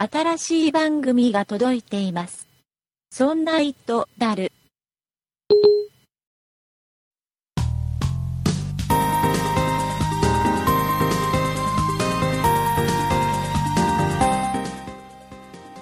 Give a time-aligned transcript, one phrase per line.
[0.00, 2.46] 新しい番組が届いています。
[3.10, 4.52] そんな糸だる。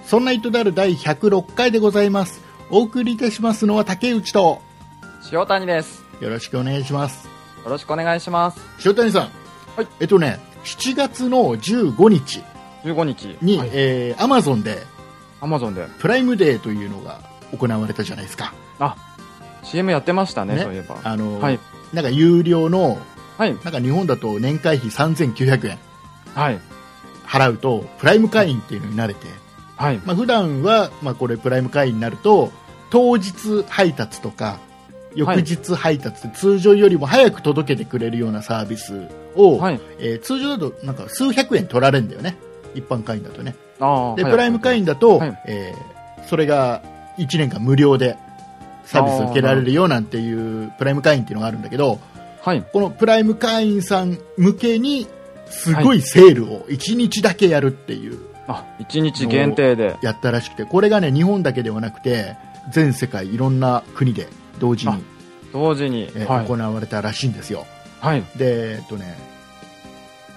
[0.06, 2.40] そんな糸である第106回でございます。
[2.70, 4.62] お送りいたしますのは竹内と、
[5.30, 6.02] 塩谷です。
[6.22, 7.28] よろしくお願いします。
[7.62, 8.58] よろしくお願いします。
[8.82, 9.30] 塩谷さん。
[9.76, 12.42] はいえっとね、7月の15日
[12.93, 14.79] 15日に、はい、えー、アマゾンで
[15.40, 15.86] アマゾンで。
[15.99, 17.21] プライムデーというのが
[17.57, 18.54] 行われたじゃないですか。
[18.79, 18.96] あ、
[19.63, 20.99] CM やってましたね、ねそういえば。
[21.03, 21.61] あの、はい。
[21.93, 22.99] なんか有料の、
[23.39, 23.54] はい。
[23.54, 25.79] なんか日本だと年会費3900円
[26.35, 26.61] はい。
[27.27, 29.27] 払うと、プライム会員っていうのになれて、
[29.77, 30.00] はい。
[30.05, 32.50] まあ普段は、まあこれプライム会員になると、
[32.91, 34.58] 当日配達とか、
[35.14, 39.80] 翌日配達で通常よりも早く届けてくれるようなサービスを、はい。
[39.98, 42.39] えー通常だとなんか数百円取られるんだよね。
[42.77, 43.56] 一般会員だとね。
[43.78, 45.96] で、はいプライム会員だと、はいえー
[46.27, 46.82] それが
[47.19, 48.16] 1年間無料で
[48.84, 52.00] サービスを受けられるよなんていうプライム会員っていうのがあるんだけど、
[52.42, 52.64] はい。
[52.72, 55.06] このプライム会員さん向けに
[55.47, 59.97] すごいセールを1日だけやるっていう、あ、1日限定で。
[60.02, 62.36] やったらしくて、これがね、日本だけではなくて、
[62.70, 64.98] 全世界いろんな国で同時にあ、
[65.52, 66.10] 同時に。
[66.14, 66.47] えーはい。
[66.47, 67.66] 行われたらしいんですよ。
[68.00, 68.22] はい。
[68.36, 69.16] で、えっとね、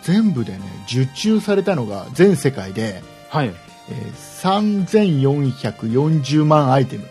[0.10, 3.54] 全部でね、受注されたのが全世界で、はい。
[3.90, 7.06] えー3440万アイテム。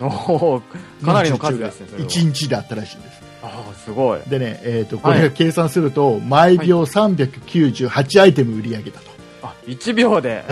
[0.00, 0.62] おお
[1.04, 2.08] かなりの数ですね、それは。
[2.08, 3.20] 1日であったらしいんです。
[3.42, 4.20] ああ、すごい。
[4.26, 9.00] でね、えっ、と、これが計算すると、毎秒398アイテム売り上げた
[9.42, 10.42] あ、1秒で。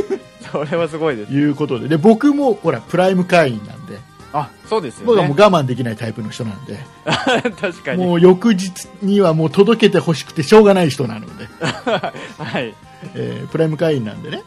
[0.50, 1.34] それはすごいですと。
[1.34, 3.98] いうことで、で、僕も、ほら、プライム会員なんで、
[4.36, 5.42] あ、そうですよ僕はもうね。
[5.44, 6.78] 我慢できないタイプの人なんで、
[7.60, 8.04] 確かに。
[8.04, 12.74] もう翌日にはもう届けてほしくてしょうがない人なので、 はい。
[13.14, 14.42] えープライム会員なんでね、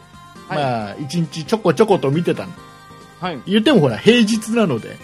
[0.46, 2.52] はいまあ、一日ちょこちょこと見てたの。
[3.20, 3.40] はい。
[3.46, 4.98] 言ってもほら、平日なので、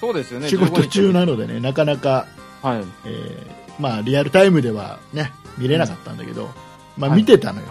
[0.00, 0.48] そうですよね。
[0.48, 2.26] 仕事中15なのでね、なかなか、
[2.62, 2.66] 日。
[2.68, 2.84] はい。
[3.06, 6.50] えーまあ、リアルタイムではね、見れなかったんだけど、
[6.96, 7.66] まあ、はい見てたのよ。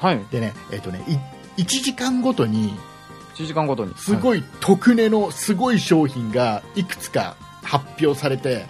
[0.00, 0.20] はい。
[0.30, 1.04] でね、えっ、とね、
[1.56, 2.74] い1時間ごとに、
[3.34, 3.92] 1時間ごとに。
[3.92, 3.94] い。
[3.96, 8.66] すごい特値のすごい商品がいくつか発表されて、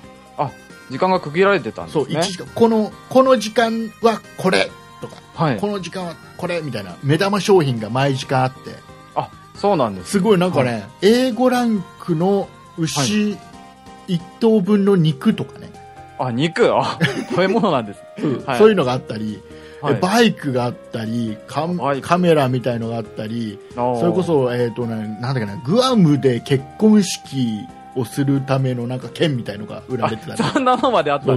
[0.91, 2.19] 時間が区切られてたんですそう、ね。
[2.19, 4.71] 1時間、この、この時間はこれ
[5.01, 5.67] とか、はいこ。
[5.67, 8.59] の時間はこれみたいな目玉商品が毎時間あって、
[9.15, 10.13] あ、そうなんです。
[10.13, 12.49] すごいなんかね、は A5 ランクの
[12.79, 13.37] 牛
[14.09, 15.73] 1頭分の肉とかね、
[16.19, 16.75] あ、肉？
[16.77, 16.99] あ、
[17.31, 18.01] 食べ物なんです。
[18.47, 19.43] はいそういうのがあったり、
[19.85, 20.01] はい。
[20.01, 21.69] バイクがあったりカ
[22.01, 30.43] カメラみたいのがあったりそそれこ、そ、えーとね、なんだっけなグアムで結婚式をするためのなんか券みたいのが売られてたり。
[30.43, 31.35] そんなのまであった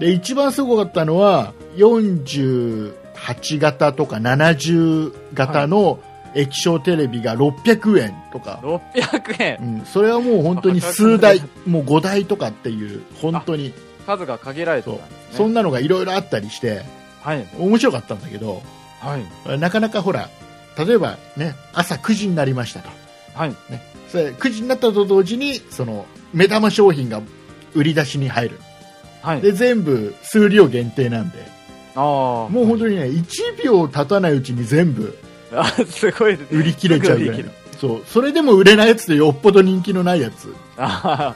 [0.00, 5.98] で一番すごかったのは48型とか70型の
[6.34, 9.78] 液晶テレビが600円とか、600円。
[9.80, 13.72] うん、それはもう本当に数台もう5台とかっていう本当に。
[14.06, 15.00] 数が限られてね。
[15.32, 16.82] そんなのがいろいろあったりして
[17.22, 17.46] はい。
[17.58, 18.62] 面白かったんだけど
[19.00, 19.58] はい。
[19.58, 20.28] なかなかほら
[20.78, 22.88] 例えばね朝9時になりましたと、
[23.34, 23.50] はい。
[23.50, 27.20] ね、それ9時になったと同時にその目玉商品が
[27.74, 28.60] 売り出しに入る
[29.22, 29.40] はい。
[29.40, 31.38] で全部数量限定なんで
[31.94, 32.04] ああ。
[32.48, 35.16] もう本当にね1秒経たないうちに全部
[35.52, 36.34] あ、すごい。
[36.50, 37.44] 売り切れちゃうぐらい
[37.78, 41.34] そうそれでも売れないやつってよっぽど人気のないやつあ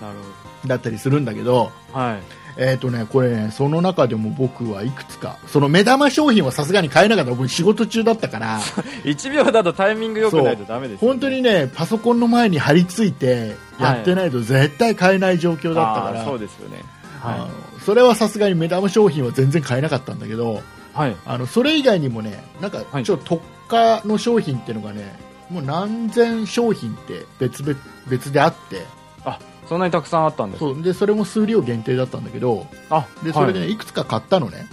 [0.00, 0.18] あ、なる
[0.66, 2.00] だったりするんだけどほど。
[2.00, 2.20] はい。
[2.56, 7.30] えっ、とね、これね、その中でも僕はいくつか、その目玉商品はさすがに買えなかった。
[7.30, 8.60] 僕仕事中だったから、
[9.04, 11.12] 1秒だとタイミング良くないとダメですよね。
[11.12, 16.82] 本当にね、パソコンの前に張り付いてやってないと絶対買えない状況だったから、あーそうですよね。
[17.22, 17.48] あはの
[17.84, 20.62] それはさすがに目玉商品は全然買えなかったんだけど、
[20.94, 20.98] い。
[20.98, 21.16] はい。
[21.24, 25.18] あの、それ以外にもね、なんかはいちょっと特価の商品っていうのがね、
[25.48, 28.82] もう何千商品って別々、別であって、
[29.24, 34.66] あ、そんなにたくさんあったんですそう、で、それも数量限定だったんだけど、あ、で、それでね、はいいくつか買ったのね。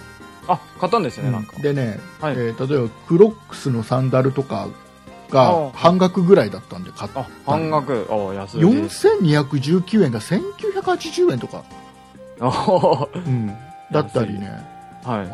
[0.47, 1.57] あ、買ったんですね、なんか。
[1.61, 2.33] でね、はい。
[2.33, 7.21] えー例えばクロックスのサンダルとかあがあ半額ぐらいだったんで買った。
[7.21, 8.07] あ、半額。
[8.09, 8.61] あ、安い。
[8.61, 9.07] です。
[9.07, 11.63] 4219円が1980円とか、
[13.13, 13.47] うん。
[13.91, 14.51] だったりね。
[15.03, 15.27] はい。
[15.27, 15.31] あ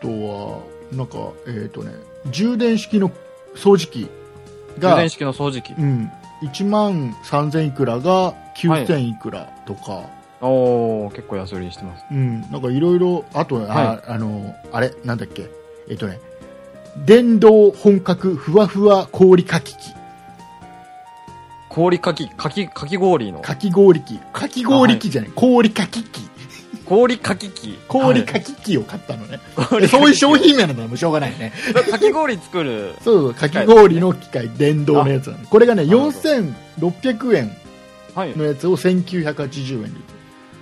[0.00, 0.58] とは
[0.92, 1.92] なんかえっ、とね
[2.30, 3.10] 充電式の
[3.54, 4.08] 掃除機
[4.78, 5.74] が充電、式の掃除機。
[5.74, 6.10] うん、
[6.42, 10.02] 1万3000いくらが9000いくらとか、
[10.40, 12.04] おー、結構安売りしてます。
[12.10, 15.48] うん、なんかいろいろあと、はああのあれなんだっけ？
[15.88, 16.20] えっ、とね
[17.06, 19.94] 電動本格ふわふわ氷かき機。
[21.68, 23.40] 氷かき、かき、かき氷の。
[23.40, 24.18] かき氷機。
[24.32, 26.28] かき氷機じゃない、氷かき機
[26.92, 27.78] 氷かき機。
[27.88, 29.40] 氷かき機を買ったのね。
[29.56, 31.54] 氷そういう商品名なんだもうしょうがないね。
[31.74, 32.94] はいかき氷作る。
[33.00, 35.46] そうそう、かき氷の機械、電動のやつなの。
[35.46, 37.56] これがね、なるほど4600円
[38.14, 38.36] はい。
[38.36, 40.00] のやつを1980円で。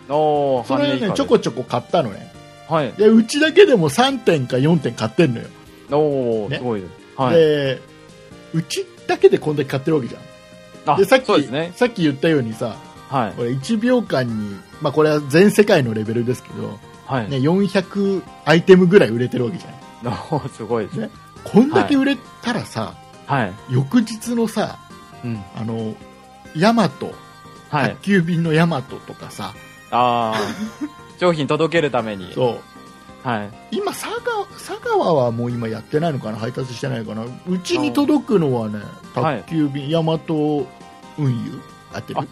[0.09, 2.33] おー、それね、半値以下でちょこちょこ買ったのね。
[2.69, 2.93] はい。
[2.93, 5.49] で、うちだけでも3点か4点買ってんのよ。
[5.91, 6.93] おー、ねすごいです。
[7.17, 7.35] はい。
[7.35, 7.81] で、
[8.55, 10.19] うちだけでこんだけ買ってるわけじゃ
[10.93, 10.95] ん。
[10.95, 11.73] あで、さっき、そうですね。
[11.75, 12.77] さっき言ったようにさ、
[13.11, 13.33] はい。
[13.33, 17.29] これ1秒間に、まあこれは全世界のレベルですけど、はい。
[17.29, 19.75] ね、400アイテムぐらい売れてるわけじゃん。
[20.09, 21.01] おー、すごいです。
[21.01, 21.11] ね
[21.43, 22.95] こんだけ売れたらさ、
[23.27, 23.53] はい。
[23.69, 24.79] 翌日のさ、
[25.25, 25.43] うん。
[25.57, 25.95] あの、
[26.55, 27.13] ヤマト、
[27.69, 28.03] はい宅。
[28.03, 29.55] 急便のヤマトとかさ、
[29.91, 32.33] あー、商品届けるために。
[32.33, 32.61] そ
[33.25, 33.51] う、はい。
[33.73, 36.39] 今佐川、佐川はもう今やってないのかな？
[36.39, 37.25] 配達してないのかな？
[37.25, 38.79] うちに届くのはね、
[39.15, 40.67] はい宅急便、ヤマト
[41.19, 41.61] 運輸
[41.93, 42.25] 合ってるあ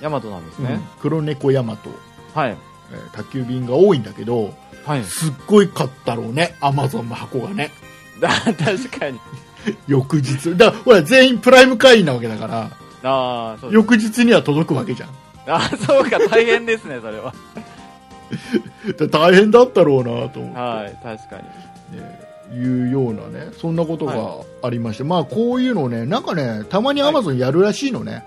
[0.00, 0.80] ヤマトなんですうんね。
[1.00, 1.90] 黒猫ヤマト、
[2.34, 2.56] はい。
[2.92, 4.54] えー宅急便が多いんだけど、
[4.84, 5.04] はい。
[5.04, 7.72] すっごい買ったろうね、アマゾンの箱がね。
[8.20, 9.18] 確かに。
[9.86, 10.56] 翌日。
[10.56, 12.70] だほら、全員プライム会員なわけだから、
[13.02, 13.72] あー、そう。
[13.72, 15.08] 翌日には届くわけじゃん。
[15.48, 17.34] あー、そうか、大変ですね、それは。
[18.98, 20.58] で大変だったろうなと思って。
[20.58, 21.36] はい、確か
[21.92, 21.98] に。
[21.98, 28.22] ねいうようなね、そんなことがはありまして、まあこういうのね、なんかね、たまにアマゾンやるらしいのね。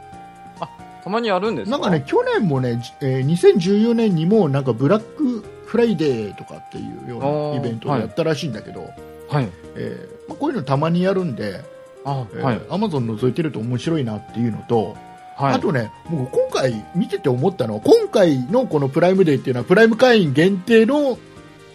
[1.04, 1.78] たまにやるんですか？
[1.78, 8.90] なんかね、去年もね、じえー2014年にもなんかブラックフライデーとかっていうようなイベントをやったらしいんだけど、
[9.30, 9.50] はい。
[9.75, 11.63] えーまあ、こういうのたまにやるんで、
[12.06, 12.62] あ、えーはい。
[12.69, 14.96] アマゾン覗いてると面白いなっていうのと、
[15.38, 15.54] はい。
[15.54, 21.18] あとね、僕今回見てて思ったのは、今回のこのプライムデーっていうのはプライム会員限定の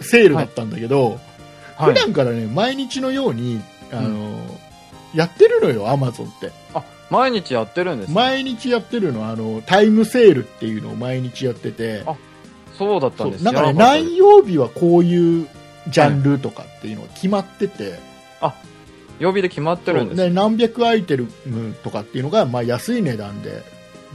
[0.00, 1.18] セールだったんだけど、はい
[1.76, 3.60] 普段からね、毎日のように、
[3.92, 4.38] あの
[5.12, 6.52] やってるのよ、アマゾンって。
[6.72, 8.14] あ、毎日やってるんですね。
[8.14, 12.16] 毎日やってるの、あの、タイムセールっていうのを毎日やってて、あ
[12.76, 15.48] そうだったんですなんかね、何曜日はこういう
[15.88, 17.98] ジャンルとかっていうのが決まってて、
[19.18, 21.28] 曜日で決まってるんですそうで何百アイテム
[21.82, 23.62] とかっていうのが、まあ、安い値段で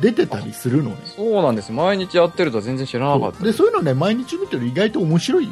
[0.01, 0.97] 出てたりするのね。
[1.05, 1.71] そうなんです。
[1.71, 5.49] 毎日やってるとは全然知らなかったそうでそういうのね、毎日見てると意外と面白い。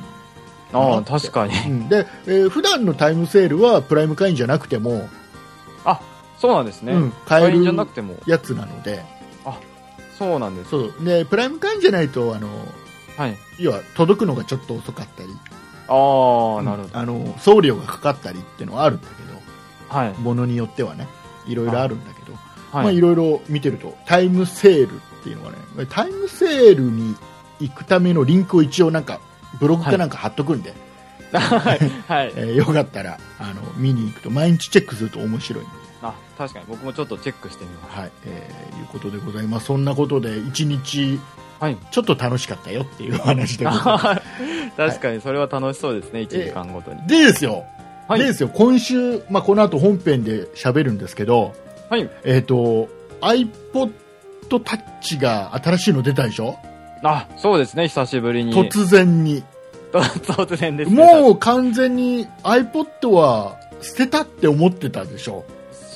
[0.73, 1.53] ああ、確かに。
[1.53, 5.09] うん、で、えー普段のタイムセールはプライム会員じゃなくても、
[6.39, 6.93] そうなんですね。
[6.93, 8.15] うん、くても。
[8.25, 9.03] やつなので、
[10.17, 10.69] そうなんです。
[10.71, 12.49] そうでプライム会員じゃないとあの
[13.17, 13.37] はい。
[13.59, 15.29] 要は届くのがちょっと遅かったり
[15.87, 16.97] ああ、なるほど。
[16.97, 19.17] あの送料がかかったりっていうのはあるんだけ
[19.89, 20.13] はい。
[20.13, 21.07] どものによってはね
[21.45, 22.33] いろいろあるんだけど、
[22.73, 22.97] まあ、はい。
[22.97, 25.57] いろいろ見てるとタイムセールっていうのがね
[25.89, 27.15] タイムセールに
[27.59, 29.19] 行くためのリンクを一応なんか
[29.59, 30.73] ブログかなんか貼っとくんで、
[31.31, 31.79] はい。
[32.07, 32.33] はい。
[32.35, 37.99] えーよかったらあの見に行くと毎日チェックすると面白いんであ、確かに僕もちょっとチェックしてみます。
[37.99, 39.67] はい、えーいうことでございます。
[39.67, 41.19] そんなことで一日
[41.59, 41.77] はい。
[41.91, 44.21] ちょっと楽しかったよっていうお話でございま
[44.77, 47.01] 確かにそれは楽しそうですね、1時間ごとに。
[47.01, 47.07] す。
[47.07, 47.63] でですよ、
[48.07, 51.53] はいでですよ、今週、まあ、この後本編で喋るんですけど、
[51.89, 52.09] はい。
[52.23, 52.89] えっ、と、
[53.21, 53.91] iPod
[54.49, 56.57] Touch が新しいの出たでしょ？
[57.03, 58.53] あ、そうですね、久しぶりに。
[58.53, 59.43] 突然に。
[59.91, 61.21] と突然ですね。
[61.21, 65.45] もう完全に iPod は捨てたって思ってたでしょ、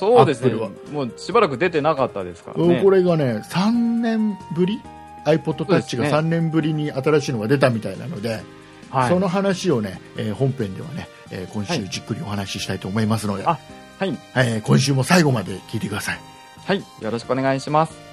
[0.02, 0.52] そうですね。
[0.92, 2.80] もうしばらく出てなかったですからね。
[2.82, 4.80] これがね、3年ぶり
[5.24, 8.42] ？iPod そうです Touch ねが3年ぶりに新しいのが出たみたいなので、
[8.90, 9.08] はい。
[9.08, 13.58] その話をね、えー本編ではね、えー今週はいじっくりお話ししたいと思いますので、あ
[13.98, 14.18] はい。
[14.34, 16.20] えー今週も最後まで聞いてください。
[16.66, 16.84] はい。
[17.00, 18.11] よろしくお願いします。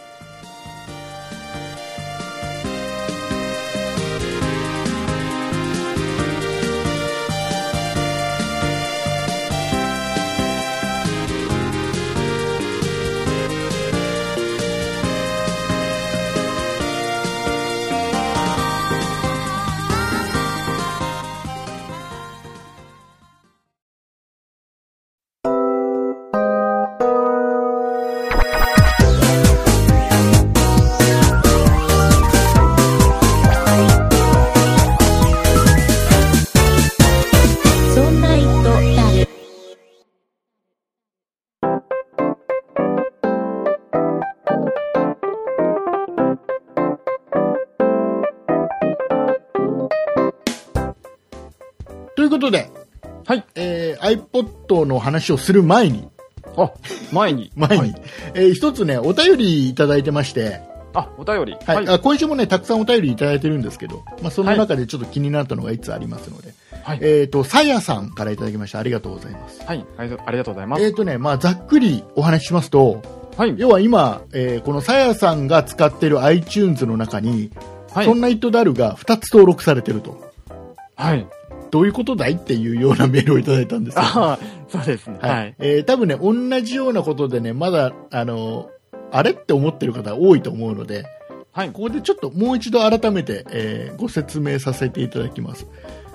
[52.39, 52.71] ことで、
[53.25, 53.43] はい。
[53.55, 56.07] えー iPod の話をする前に、
[56.57, 56.71] あ、
[57.11, 57.51] 前に。
[57.55, 58.01] 前に、はい
[58.33, 60.61] えー一つね、お便りいただいてまして、
[60.93, 61.57] あ、お便り。
[61.65, 66.99] はいあ今週もね、たくさんお便りいただいてるんですけど、まあ、その中でちょっと気になったのがいつありますので、はい。
[67.01, 68.79] えっ、と、さやさんからいただきました。
[68.79, 69.61] ありがとうございます。
[69.65, 69.85] はい。
[69.97, 70.83] ありがとうございます。
[70.83, 73.01] えっ、とね、まあ、ざっくりお話ししますと、
[73.37, 73.53] はい。
[73.57, 77.51] 要は今、えーこのさやさんが使ってる iTunes の中に、
[77.93, 80.19] はいそんなイットダルが2つ登録されてると。
[80.95, 81.27] はい。
[81.71, 84.01] どういうことだいっていうようなメールをいただいたんですよ。
[84.01, 85.17] ああ、そうですね。
[85.21, 85.31] はい。
[85.31, 85.55] はい。
[85.59, 88.69] えー多分ね、同じようなことでね、まだ、あの、
[89.11, 91.05] あれって思ってる方多いと思うので、
[91.51, 91.71] はい。
[91.71, 95.67] ここでちょっともう一度改めて、えーご説明させていただきます。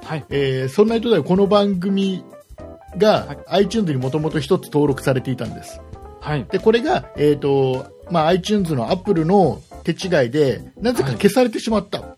[0.05, 0.25] はい。
[0.31, 2.25] えーそんな人ではこの番組
[2.97, 5.81] が、はい iTunes にもともと一つ登録されていたんです。
[6.21, 6.47] はい。
[6.51, 12.17] で、これが、えっ、と、まあ、iTunes の Apple の手違いで、なぜか消されてしまった。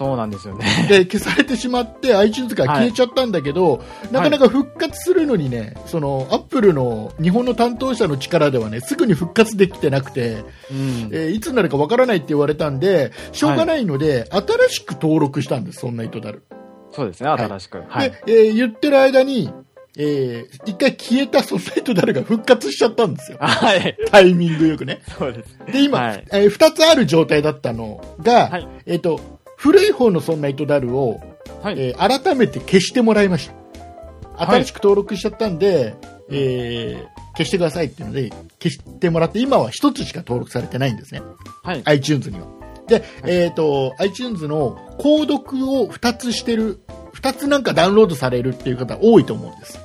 [0.00, 0.64] そうなんですよね。
[0.88, 11.10] で、消されてしまって、iTunes から消えちゃったんだけど、なかなか復活するのにね、その、Apple の日本の担当者の力ではね、すぐに復活できてなくて、うん。
[11.12, 16.44] えーいつになるかわからないって言われたんで、しょうがないので、新しく登録したんです、そんな糸だる。
[16.92, 17.82] そうですね、新しく。
[17.86, 18.10] はい。
[18.10, 19.50] で、えー言ってる間に、
[19.98, 23.36] えー一回消えたそんな糸だるが復活しちゃったんですよ。
[23.44, 23.98] はい。
[24.10, 25.02] タイミングよくね。
[25.18, 25.58] そうです。
[25.70, 31.20] で、今、はいえー二つある状態だったのが、はいえっ、と、古い方のそんな糸だるを、
[31.62, 31.74] はい。
[31.78, 33.52] えー改めて消してもらいました。
[33.52, 35.94] はい新しく登録しちゃったんで、
[36.30, 41.20] えー消してくださいっていうので、消してもらって、今は一つしか登録されてないんですね。
[41.62, 41.82] はい。
[41.84, 42.46] iTunes には。
[42.86, 46.80] で、えっ、と、iTunes の購読を2つしてる、
[47.14, 49.78] 2つなんかダウンロードされるっていう方多いと思うんです。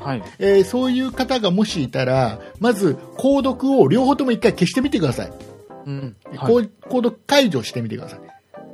[0.00, 0.22] はい。
[0.38, 5.32] えーそういう方がもしいたら、まず、購読を両方とも一回消してみてください。
[5.86, 6.16] うん。
[6.38, 8.25] こう購読解除してみてください。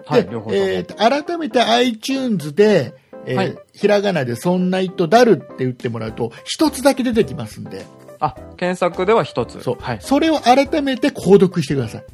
[0.06, 0.20] はい。
[0.20, 2.94] えーと改めて iTunes で、
[3.26, 7.86] えーはいひらがなでそんな糸だるって打ってもらうと、一つだけ出てきますんで、
[8.20, 9.60] あ、検索では一つ。
[9.62, 9.76] そう。
[9.80, 9.98] はい。
[10.00, 12.04] それを改めて購読してください。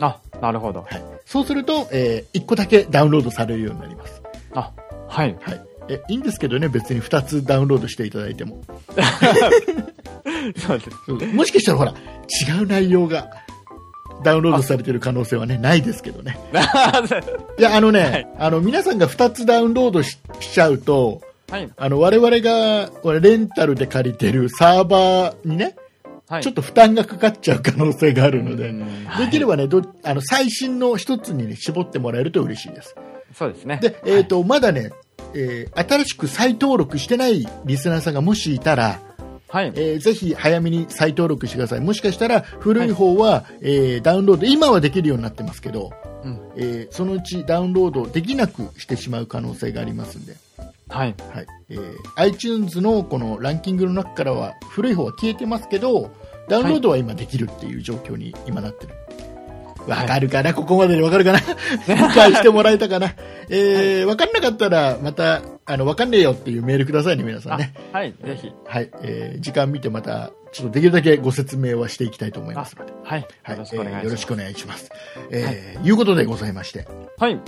[0.00, 0.82] あ、なるほど。
[0.82, 1.04] はい。
[1.24, 4.22] そうすると、えー、1個だけダウンロードされるようになります。
[4.54, 4.72] あ、
[5.08, 5.36] はい。
[5.40, 5.60] はい。
[5.88, 8.62] え、いいんですけどね、別に2つダウンロードしていただいても。
[10.56, 10.78] そう
[11.18, 11.32] です。
[11.34, 13.30] もしかしたらほら、違う内容が
[14.22, 16.38] ダウンロードされてる可能性はね、ないですけどね。
[17.58, 21.70] いや、あのね、はいあの、皆さんが2つダウンロードししちゃうと、はい。
[21.76, 25.76] あの、我々が、これレンタルで借りてるサーバーにね、
[26.26, 26.42] はい。
[26.42, 32.96] ちょっと負担がかかっちゃう可能性があるので、うんできればね、どあの、最新の一つにね、絞ってもらえると嬉しいです。
[33.34, 33.78] そうですね。
[33.82, 34.92] で、えっ、と、まだね、
[35.34, 38.98] えー新しく再登録してないリスナーさんがもしいたら、
[39.52, 39.72] はい。
[39.76, 41.80] えーぜひ早めに再登録してください。
[41.80, 45.92] もしかしたら古い方は、えーダウンロード、今はできるようになってますけど、
[46.24, 46.40] うん。
[46.56, 50.36] えーそのうちダウンロードできなくしてしまう可能性がありますんで、
[50.88, 51.14] はい。
[51.34, 56.10] はいえー iTunes のこのランキングの中からは古い方は消えてますけど、
[56.48, 58.94] ダウンロードは今できるっていう状況に今なってる。
[59.86, 61.40] わかるかな、ここまででわかるかな？
[61.88, 63.14] 理解してもらえたかな？
[63.50, 68.12] えーわかんなかったら、また、あの、わかんねえよっていうメールくださいね、皆さんあね。、はい。
[68.24, 68.52] ぜひ。
[68.66, 72.92] はい、えー時間見てまた、ちょっとできるだけご説明はしていきたいと思いますので。
[73.04, 73.26] はい。
[73.42, 74.00] はい、よろしくお願いします。
[74.00, 74.90] えーよろしくお願いします。
[75.30, 76.86] えーいうことでございまして、
[77.18, 77.40] はい。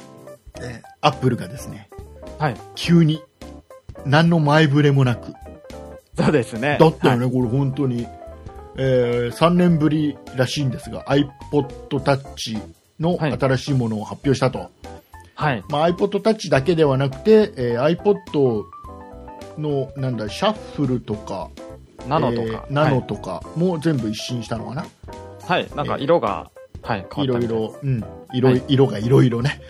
[0.60, 1.88] えーアップルがですね、
[2.38, 2.56] はい。
[2.74, 3.22] 急に、
[4.06, 5.32] 何の前触れもなく、
[6.16, 6.76] そうですね。
[6.78, 8.06] だったよね、はいこれ本当に、
[8.76, 12.60] えー3年ぶりらしいんですが iPod Touch
[13.00, 14.70] のはい新しいものを発表したと、
[15.34, 15.64] はい。
[15.68, 18.64] まあ、iPod Touch だけではなくて、えー iPod
[19.58, 21.50] のなんだシャッフルとか
[22.08, 22.42] ナノとか。
[22.42, 24.86] えーナノとかも全部一新したのかな、
[25.42, 25.68] はい。
[25.74, 26.50] なんか色が、
[26.82, 27.06] はい。
[27.14, 29.60] 変いろいわったみたろ、うん、色はい色がいろいろね、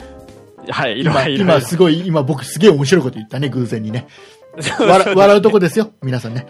[0.69, 1.01] はい。
[1.01, 4.07] 色今がいろいろ今すごい今僕すげえ面白いこと言ったね偶然にね
[4.79, 6.47] 笑笑うとこですよ、皆さんね。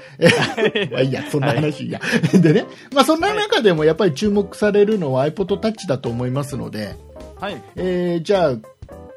[0.91, 2.01] まあいいや、そんな話いいや。
[2.33, 6.97] でね、まあそんな中でもやっぱり注目されるのは iPod Touch だと思いますので、
[7.41, 7.63] はい。
[7.77, 8.57] えーじゃあ、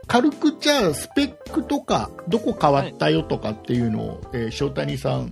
[0.07, 5.31] 軽くじゃあスペックとか、どこ変わったよとかっていうのを、えー塩谷さん、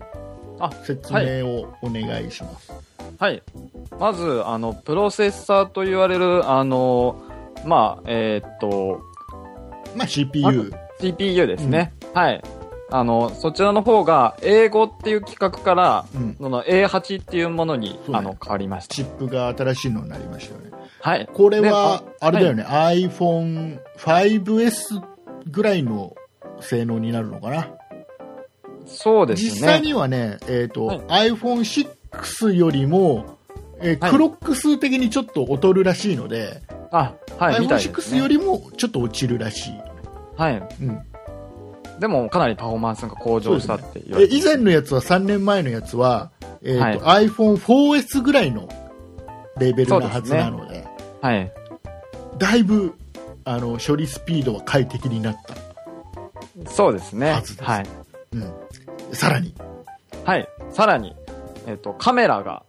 [0.60, 2.72] あ、説明をお願いします。
[3.17, 3.41] はい。
[4.00, 7.22] まず、あの、プロセッサーと言われる、あの、
[7.65, 9.01] まあ、えーっと、
[9.96, 10.74] まあ CPU。
[11.00, 11.94] CPU ですね。
[12.13, 12.41] はい。
[12.91, 18.96] あの、そちらの方が、英語っていう規格から、うんその A8 っていうものに、ねあの、変わりました。
[18.96, 20.72] チップが新しいのになりましたよね。
[21.05, 21.29] はい。
[21.31, 25.03] これは、であれだよね、iPhone5S
[25.51, 26.15] ぐらいの
[26.62, 27.69] 性能になるのかな。
[28.88, 29.50] そうですね。
[29.51, 33.38] 実際にはね、えっ、と、はい iPhone6 よりも、
[33.81, 38.17] えーはいクロック数的にちょっと劣るらしいので、あ、はい、みたいです、iPhone6 ね。
[38.17, 39.74] よりもちょっと落ちるらしい。
[40.38, 40.67] はい。
[40.81, 41.00] うん、
[42.00, 46.31] でも、かなりパフォーマンスが向上したって言わえれて以前のやつは3年前のやつは、
[46.63, 48.67] えーと iPhone4S ぐらいの
[49.59, 50.75] レベルなはずなので、
[51.25, 51.51] はい。
[52.38, 52.94] だいぶ
[53.46, 55.38] あの処理スピードは快適になっ
[56.63, 56.70] た。
[56.70, 57.32] そうですね。
[57.32, 57.86] はずですはい。
[58.34, 58.53] うん、
[59.12, 59.55] さらに、
[60.24, 60.48] はい。
[60.70, 61.15] さらに、
[61.65, 62.63] えっ、と、カメラが、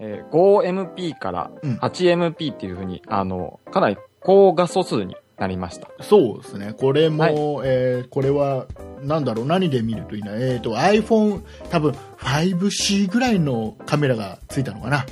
[0.00, 5.88] えー 5MP からうん 8MP っていうふうに、あの、かなり高画素数になりました。
[6.00, 6.72] そうですね。
[6.72, 8.66] これも、はいえーこれは、
[9.02, 10.32] なんだろう、何で見るといいな？
[10.34, 15.04] えっ、と、iPhone、多分 5C ぐらいのカメラがついたのかな。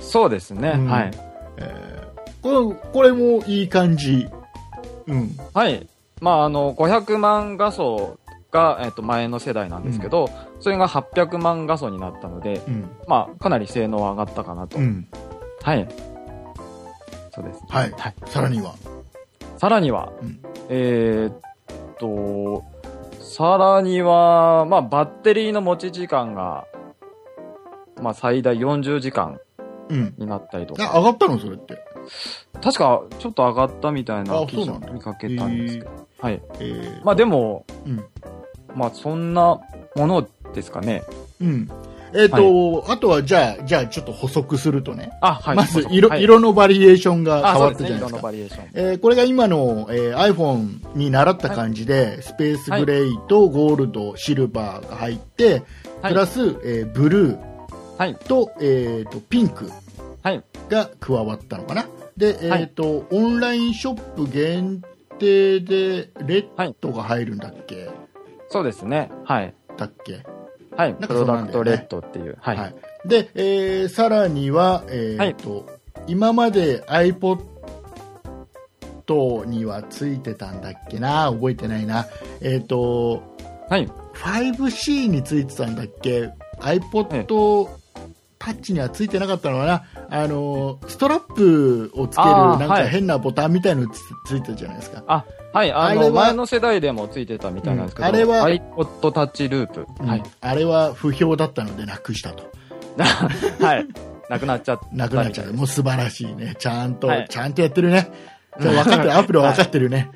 [0.00, 0.72] そうですね。
[0.74, 1.27] うんはい。
[2.48, 4.28] えーこれ、これもいい感じ。
[5.06, 5.36] うん。
[5.54, 5.86] はい。
[6.20, 8.18] まあ、あの、500万画素
[8.50, 10.28] が、えっと、前の世代なんですけど、
[10.60, 12.90] それが800万画素になったので、うん。
[13.06, 14.78] まあ、かなり性能は上がったかなと。
[14.78, 15.06] うん。
[15.62, 15.88] はい。
[17.34, 17.62] そうです。
[17.68, 17.90] はい。
[17.96, 18.14] はい。
[18.26, 18.74] さらには。
[19.58, 21.40] さらには、うんえーっ
[21.98, 22.64] と、
[23.20, 26.64] さらには、まあ、バッテリーの持ち時間が、
[28.00, 29.38] まあ、最大40時間
[29.88, 30.14] うん。
[30.18, 30.98] になったりとあ、か。
[30.98, 31.38] 上がったの？
[31.38, 31.78] それって。
[32.60, 35.90] 確か、ちょっと上がったみたいな記事あそうなんだ見かけたんですけど。
[36.20, 36.42] はい。
[36.60, 38.04] えーまあ、でも、うん。
[38.74, 39.60] まあ、そんな
[39.94, 41.02] ものですかね。
[41.40, 41.70] うん。
[42.14, 45.10] えっ、と、あとはじゃあ、じゃあちょっと補足するとね。
[45.20, 45.56] あ、はい。
[45.56, 48.20] まず色、はい、色のバリエーションがあ、変わったじゃないですか。
[48.20, 48.68] バリエーション。
[48.74, 55.62] えーこれが今の、えー iPhone に習った感じで、スペースグレーとゴールド、シルバーが入って、
[56.00, 57.38] はいプラス、えーブルー
[57.98, 58.14] はい。
[58.14, 59.74] と,、えーとピンクはい。
[60.68, 61.86] が加わったのかな。
[62.16, 64.82] で、えっ、と、オンラインショップ限
[65.18, 67.88] 定でレッドが入るんだっけ、
[68.48, 69.10] そうですね。
[69.24, 69.54] はい。
[69.76, 70.24] だっけ？
[70.76, 70.92] はい。
[70.92, 72.36] なんかプロそうなんだよねダクトレッドっていう。
[72.40, 72.56] はい。
[72.56, 72.74] はい、
[73.06, 75.66] で、えーさらには、えーと
[76.06, 77.38] 今まで iPod
[79.46, 81.30] にはついてたんだっけな？
[81.30, 82.06] 覚えてないな、
[82.40, 83.22] えっと
[83.68, 83.88] はい。
[84.14, 87.68] 5C についてたんだっけ？iPod
[88.38, 95.72] タッチにはついてなかったのかなあのストラップをつけるなんか変なボタンみたいのつついてるじゃないですか、あ、はい。
[95.72, 99.86] ああれはの、前の世代でもついてたみたいなんですけど、うんあれは iPod Touch ループ。
[100.00, 100.22] うんはい。
[100.40, 102.44] あれは不評だったのでなくしたと
[103.64, 103.86] はい。
[104.28, 104.96] なくなっちゃった。
[104.96, 108.10] なくなっちゃうもう素晴らしいねちゃんと、はいちゃんとやってるね
[108.58, 110.10] 分かってる アップルは分かってるね、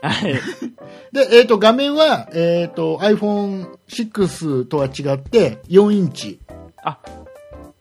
[0.00, 0.34] はい。
[1.12, 6.38] で、えっ、と、画面は、えっ、と、iPhone6 とは違って、4インチ。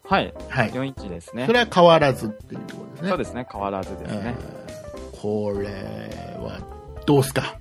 [0.07, 0.33] はい。
[0.49, 0.71] はい。
[0.71, 1.53] 4インチですねそ。
[1.53, 3.09] れは変わらずっていうところですね。
[3.09, 3.47] そうですね。
[3.51, 4.35] 変わらずですね。
[4.37, 4.57] えー
[5.19, 6.59] これは、
[7.07, 7.57] どうすか？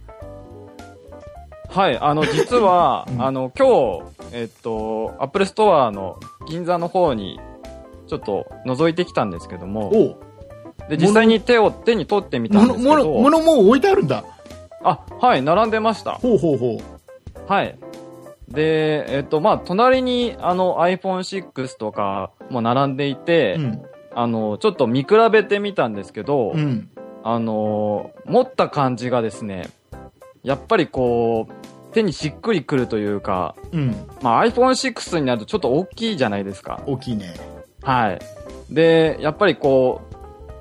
[1.71, 1.99] はい。
[1.99, 7.41] あの、実は、 うんあの、今日、えっと、Apple Store の銀座の方に、
[8.09, 9.91] ちょっと覗いてきたんですけども、
[10.91, 14.23] で、実際に手を、手に取ってみたんもの、ですけもの、もど、のもう置いてあるんだ。
[14.85, 16.13] あ、はい、並んでました。
[16.13, 16.79] ほうほうほ
[17.49, 17.77] はい。
[18.49, 23.61] で、えっと、まあ、隣に、あの、iPhone6 とかも並んでいて、う。
[23.61, 23.83] うん。
[24.15, 26.89] あの、ちょっと見比べてみたんですけど、うん。
[27.23, 29.69] あの、持った感じがですね、
[30.43, 33.95] やっぱりこう、手にしっくりくるというか、うん。
[34.23, 36.83] まあ、iPhone6 になるとちょっと大きいじゃないですか。
[36.87, 37.35] 大きいね。
[37.83, 38.19] はい。
[38.71, 40.17] で、やっぱりこう、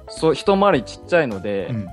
[0.07, 1.87] そう、一回りちっちゃいので、うん。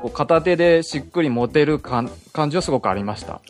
[0.00, 3.40] こう片手でしっくり持てる感感じはすごくありました。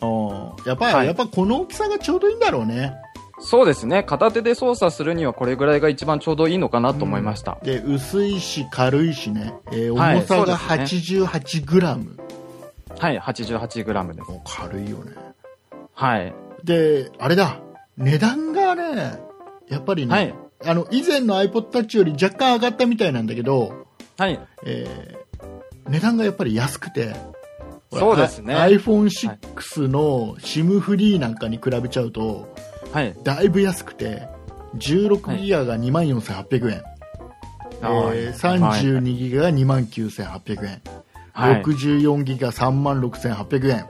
[0.65, 2.93] やっぱ、はいやっぱこの大きさがちょうどいいんだろうね。
[3.41, 4.03] そうですね。
[4.03, 7.57] 片手で操作するにはこれぐらいが一番ちょうどいいのかなと思いました。
[7.63, 9.53] で、薄いし、軽いしね。
[9.71, 12.17] えーはい重さがそうです88グラム。
[12.97, 14.29] はい、88g です。
[14.29, 15.13] もう軽いよね。
[15.93, 16.33] はい。
[16.65, 17.59] で、あれだ。
[17.97, 19.19] 値段がね、
[19.69, 20.35] やっぱりね、はい。
[20.65, 23.85] あの、以前の iPod Touch より若干上がったみたいなんだけど、
[24.17, 24.39] はい。
[24.65, 25.18] えー
[25.89, 27.15] 値段がやっぱり安くて、
[27.91, 28.53] そうですね。
[28.55, 32.53] あ iPhone6 の SIM フリーなんかに比べちゃうと、
[32.91, 33.15] はい。
[33.23, 34.27] だいぶ安くて、
[34.75, 36.83] 16ギガが24,800円、
[37.81, 40.81] えー32ギガが29,800円、
[41.33, 41.63] はい。
[41.63, 43.85] 64ギガ36,800円、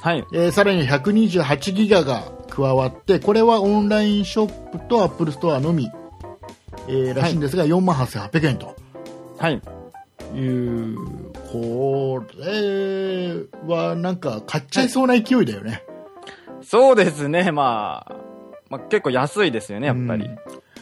[0.00, 0.24] はい。
[0.32, 5.90] えーさらに128ギガが加わって、これはオンラインショップと Apple Store のみ、
[6.88, 8.74] えーらしいんですが、48,800円と。
[9.38, 9.60] はい。
[10.34, 10.96] いう、
[11.50, 15.82] これはなんか買っちゃいそうな勢いだよね。
[16.62, 17.50] そうですね。
[17.52, 18.14] まあ、
[18.70, 20.26] まあ、結構安いですよね、やっぱり。
[20.26, 20.38] うん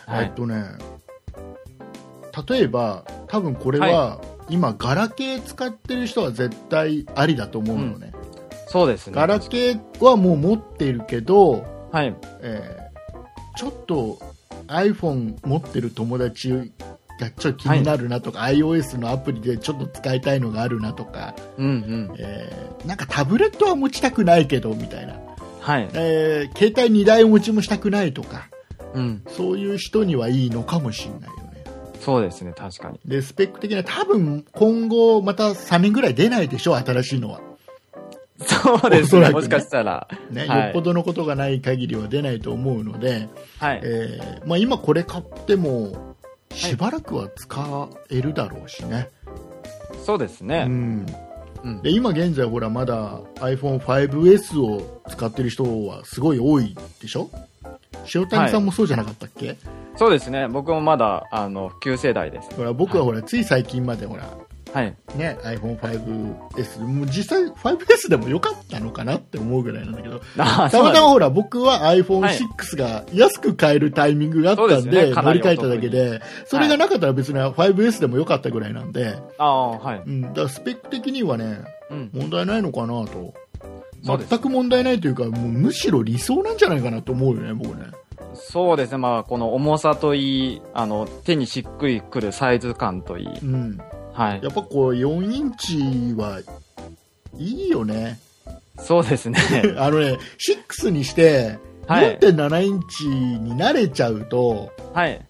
[0.07, 0.25] はい。
[0.25, 0.65] えっとね、
[2.49, 8.13] 例えば、多分これは、今、ガラケー使ってる人は絶対ありだと思うのね。
[8.67, 9.13] そうですね。
[9.15, 12.15] ガラケーはもう持っているけど、はい。
[12.41, 12.81] えー
[13.57, 14.19] ちょっと
[14.69, 16.73] iPhone 持ってる友達
[17.21, 22.15] がちょっと気になるなとか、iOS のアプリでちょっと使いたいのがあるなとか、うんうん。
[22.19, 25.15] えーなんかタブレットは持ちたくないけどみたいな、
[25.61, 25.89] はい。
[25.93, 28.49] えー携帯2台持ちもしたくないとか
[28.95, 29.23] うん。
[29.29, 31.65] そういう人にはいいのかもしれないよね
[32.01, 32.99] そうですね、確かに。
[33.05, 37.41] でスペック的には多分今後また3年ぐらい出ないでしょ新しいのは、
[38.47, 39.29] そうですね。
[39.29, 40.09] ねもしかしたら。
[40.31, 43.29] ねはいよっぽどのことがない限りは出ないと思うので、
[43.59, 43.81] はい。
[43.83, 46.10] えーまあ、今これ買っても
[46.53, 49.09] しばらくは使えるだろうしね、
[50.05, 50.65] そうですうね。
[50.65, 51.07] ん、
[51.65, 51.83] うん。
[51.83, 57.31] で今現在ほらまだ iPhone5S を使ってる人はすごい多いでしょ？
[58.15, 59.57] 塩谷さんもそうじゃなかったっけ、
[59.97, 60.49] そうですね。
[60.49, 62.55] 僕もまだ、あの、旧世代です。
[62.55, 64.25] ほら僕はほら、つい最近までほら
[64.73, 64.97] はい。
[65.17, 70.21] ね iPhone5S もう実際 5S でも良かったのかなって思うぐらいなんだけど。
[70.39, 75.23] あたまたままほら僕は iPhone6 が安く買えるタイミングがあったんでですね。
[75.23, 76.21] 乗り換えただけで。
[76.47, 80.09] それがなかったら別に 5S でも良かったぐらいなんで、はい。
[80.09, 82.11] うん、だからスペック的にはねうん。
[82.13, 83.35] 問題ないのかなと。
[84.03, 87.87] 全く問題ないというかもうむしろ理想なんじゃないかなと思うよね僕ね。
[88.35, 88.99] そうですね。
[88.99, 93.27] まあ、この重さといい、あの、手にしっくりくるサイズ感といい。
[93.27, 93.81] うん
[94.13, 94.49] はいや。
[94.49, 96.41] っぱこう4インチは
[97.37, 98.19] いいよね
[98.79, 99.39] そうですね。
[99.77, 105.21] あのね6にしてはい4.7インチに慣れちゃうと、はい。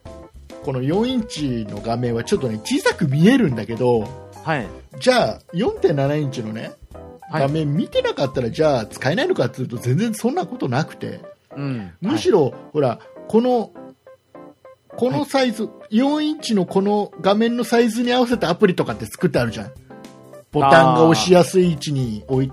[0.65, 4.09] この4インチの画面はちょっとね小さく見えるんだけど
[4.45, 4.67] はい。
[4.99, 6.73] じゃあ4.7インチのね
[7.31, 11.21] はい画面見てなかったらじゃあ使えないのかっていうと全然そんなことなくて
[11.57, 11.93] うん。
[12.01, 13.71] むしろ、ほらこの
[15.01, 19.73] このサイズ、4インチのこの画面のサイズに合わせたアプリとかって作ってあるじゃん
[20.53, 22.53] ボタンが押しやすい位置に置い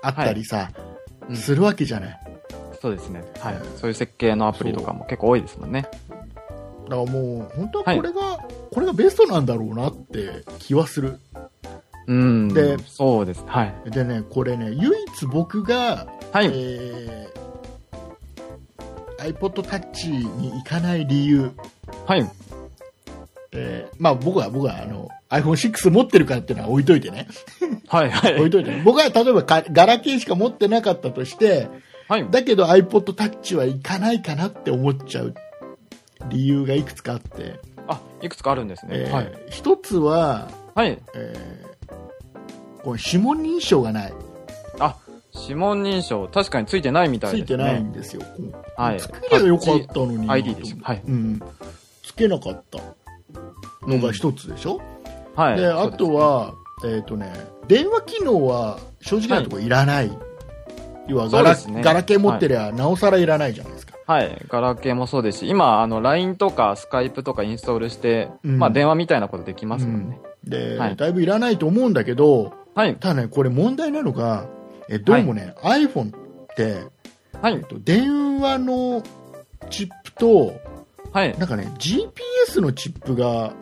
[0.00, 0.70] あったりさ、
[1.28, 2.20] うんするわけじゃない
[2.82, 3.24] そうですね。
[3.40, 3.54] はい。
[3.78, 5.82] そういう設計のアプリとかも結構多いですもんね。
[5.82, 6.22] だか
[6.88, 8.38] らもう本当はこれが、
[8.70, 11.18] これがベストなんだろうなって気はする
[12.06, 12.48] うん。
[12.48, 13.42] でそうです。
[13.46, 13.90] はい。
[13.90, 16.50] でねこれね唯一僕が、はい。
[16.52, 17.33] えー
[19.26, 21.50] iPod Touch に行かない理由、
[22.06, 22.30] はい。
[23.52, 27.28] えーまあ僕は僕はあの iPhone6 持ってるからっていうのは置いといてね
[27.86, 28.10] はい。
[28.10, 28.34] はい。
[28.38, 31.68] 置いといてね僕は例えばかガラケーしか持ってなかったとして
[32.08, 32.26] はい。
[32.30, 35.34] だけど iPod Touch はいかないかなって思っちゃう
[36.28, 38.92] 理由がいくつかあって、あ、いくつかあるんですね。
[38.92, 39.32] えーはい。
[39.50, 40.98] 一つは、はい。
[41.14, 41.64] えー
[42.82, 44.12] この指紋認証がない
[44.78, 44.96] あ、
[45.34, 47.46] 指紋認証、確かについてないみたいですね。
[47.46, 48.22] ついてないんですよ、
[48.76, 49.00] はい。
[49.00, 50.26] つければよかったのに。
[50.26, 50.76] な ID です。
[50.82, 51.02] はい。
[51.06, 51.40] うん、
[52.02, 52.78] つけなかった
[53.86, 54.80] のが一つでしょ、
[55.34, 55.56] はい。
[55.58, 57.32] であとは、えっ、とね
[57.66, 60.10] 電話機能は正直なところいらない、
[61.08, 61.82] 要はガラ,、ね。
[61.82, 63.94] ガラケー持ってりゃ、なおさらいらないじゃないですか。
[64.06, 64.44] はい。
[64.48, 68.58] ガラケーもそうですし、今、あの、LINE とかスカイプとかインストールして、うん。
[68.58, 70.20] まあ、電話みたいなことできますもんね。
[70.46, 70.96] で、はい。
[70.96, 72.96] だいぶいらないと思うんだけどはい。
[72.96, 74.46] ただねこれ問題なのが
[74.88, 76.14] えどうもね、iPhone っ
[76.56, 76.84] て、
[77.40, 77.64] はいえっ。
[77.64, 79.02] と、電話の
[79.70, 80.60] チップと
[81.12, 81.38] はい。
[81.38, 83.52] なんかね GPS のチップが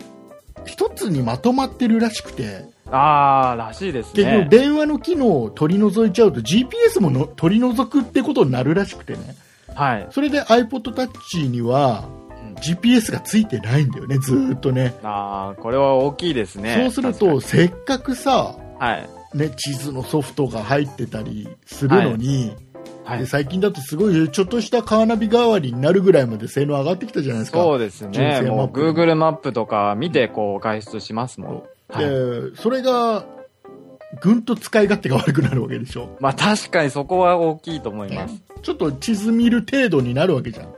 [0.64, 4.48] 一つにまとまってるらしくてあー、らしいです結局ね。
[4.48, 9.36] 電話の機能を取り除いちゃうと GPS もの取り除くってことになるらしくてね
[9.74, 10.06] はい。
[10.10, 12.04] それで iPod Touch には
[12.42, 16.74] うん GPS がついてないんだよねずーっとねあー、これは大きいですね。
[16.74, 19.08] そうするとせっかくさ、はい。
[19.34, 22.54] ね、地図のソフトが入ってたりするのに、
[23.04, 23.18] はい。
[23.20, 28.42] で最近だとすごいちょっとしたカーナビ代わりになるぐらいまで性能上がってきたじゃないですかそうです純ね。
[28.42, 31.62] もう Google マップとか見て、こう、外出しますもん。
[31.88, 32.04] はい。
[32.04, 33.26] でそれが
[34.20, 38.42] ぐんと使い勝手が悪くなるわけでしょまあ、確かにそこは大きいと思います。
[38.62, 40.74] ちょっと地図見る程度になるわけじゃん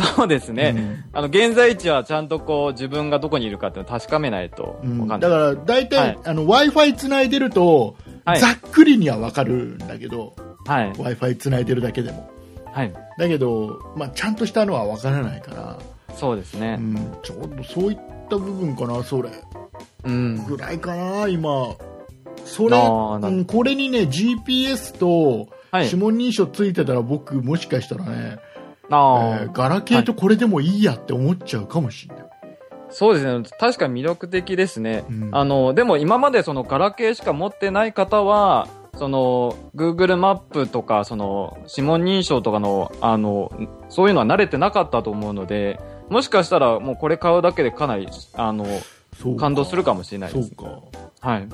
[0.00, 0.74] そうですね。
[0.76, 5.20] うんあの、現在地はちゃんとこう、自分がどこにいるかって確かめないとうんわかんない。
[5.20, 10.34] だから大体、はいあの w i f i つないでると、はいざっくりには分かるんだけど
[10.66, 10.88] はい。
[10.90, 12.30] w i f i つないでるだけでも
[12.72, 12.92] はい。
[13.18, 15.78] だけど、まあ、ちゃんとしたのは分からないから、
[16.14, 16.76] そうですね。
[16.78, 19.30] うん、ちょうどそういった部分かなそれ
[20.04, 20.44] うん。
[20.46, 21.74] ぐらいかな今
[22.44, 25.96] それ、うん、これにね GPS とはい指。
[25.96, 28.38] 紋認証ついてたら僕もしかしたらね、
[28.90, 32.24] ああ、えーガラケーとこれでもいいやって思っちゃうかもしれない、
[32.90, 33.48] そうですね。
[33.58, 35.04] 確かに魅力的ですね。
[35.08, 43.50] うんあの、でも今までそのガラケーしか持ってない方は、その、Google マップとか、その、指紋認証とかの、あの、
[43.88, 48.66] そういうのは慣れてなかったと思うので、もしかしたらもうこれ買うだけでかなり、あの、
[49.38, 50.48] 感動するかもしれないです。
[50.48, 50.90] そう
[51.22, 51.48] かはい。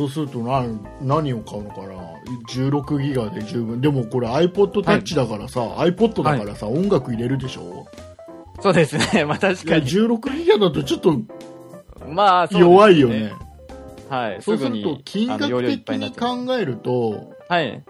[0.00, 1.94] そうすると何何を買うのかな
[2.48, 7.86] 16ギガで十分でもこれ iPod Touch だからさ、iPod だからさ、音楽入れるでしょ？
[8.60, 9.24] そうですね。
[9.28, 9.86] まあ確かに。
[9.86, 11.16] 16ギガだとちょっと
[12.08, 13.32] まあ、弱いよね。
[14.08, 14.42] はい。
[14.42, 17.82] そうすると金額的に考えるとはい。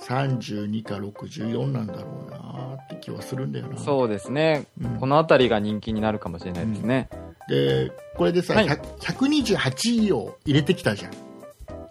[0.00, 2.38] 32か64なんだろうな
[2.82, 4.64] って気はするんだよなそうですね。
[4.82, 7.08] うんこのあたりが人気になるかもしれないですね。
[7.48, 11.12] でこれでさ、はい100 128を入れてきたじゃん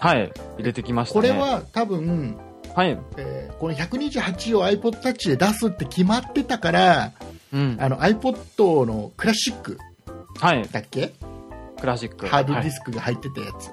[0.03, 0.31] はい。
[0.57, 1.29] 入れてきましたこね。
[1.29, 2.37] れは多分、
[2.75, 2.97] はい。
[3.17, 7.11] えーこの128を iPod Touch で出すって決まってたから
[7.53, 7.77] うん。
[7.79, 9.77] あの iPod のクラシック
[10.39, 10.67] はい。
[10.67, 11.13] だっけ？
[11.79, 12.27] クラシック。
[12.27, 12.71] ハードディはい。
[12.71, 13.69] スクが入ってたやつ。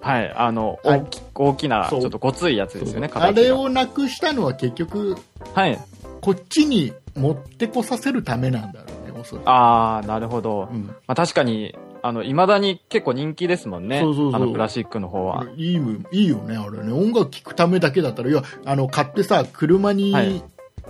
[0.00, 0.32] はい。
[0.34, 5.16] あの、はい大き大きな、ちょっとごついやつですよね、あれをなくしたのは結局、
[5.54, 5.78] はい。
[6.22, 9.44] こっちに持ってこさせるためなんだろうね、おそらく。
[9.46, 10.68] あー、なるほど。
[10.72, 14.00] うんまあ確かに、あの、未だに結構人気ですもんね。
[14.00, 15.46] そうそうそうあの、クラシックの方は。
[15.56, 15.80] いい
[16.12, 16.92] いいよね、あれね。
[16.92, 20.42] 音楽聴くためだけだったら、いや、あの、買ってさ、車はにい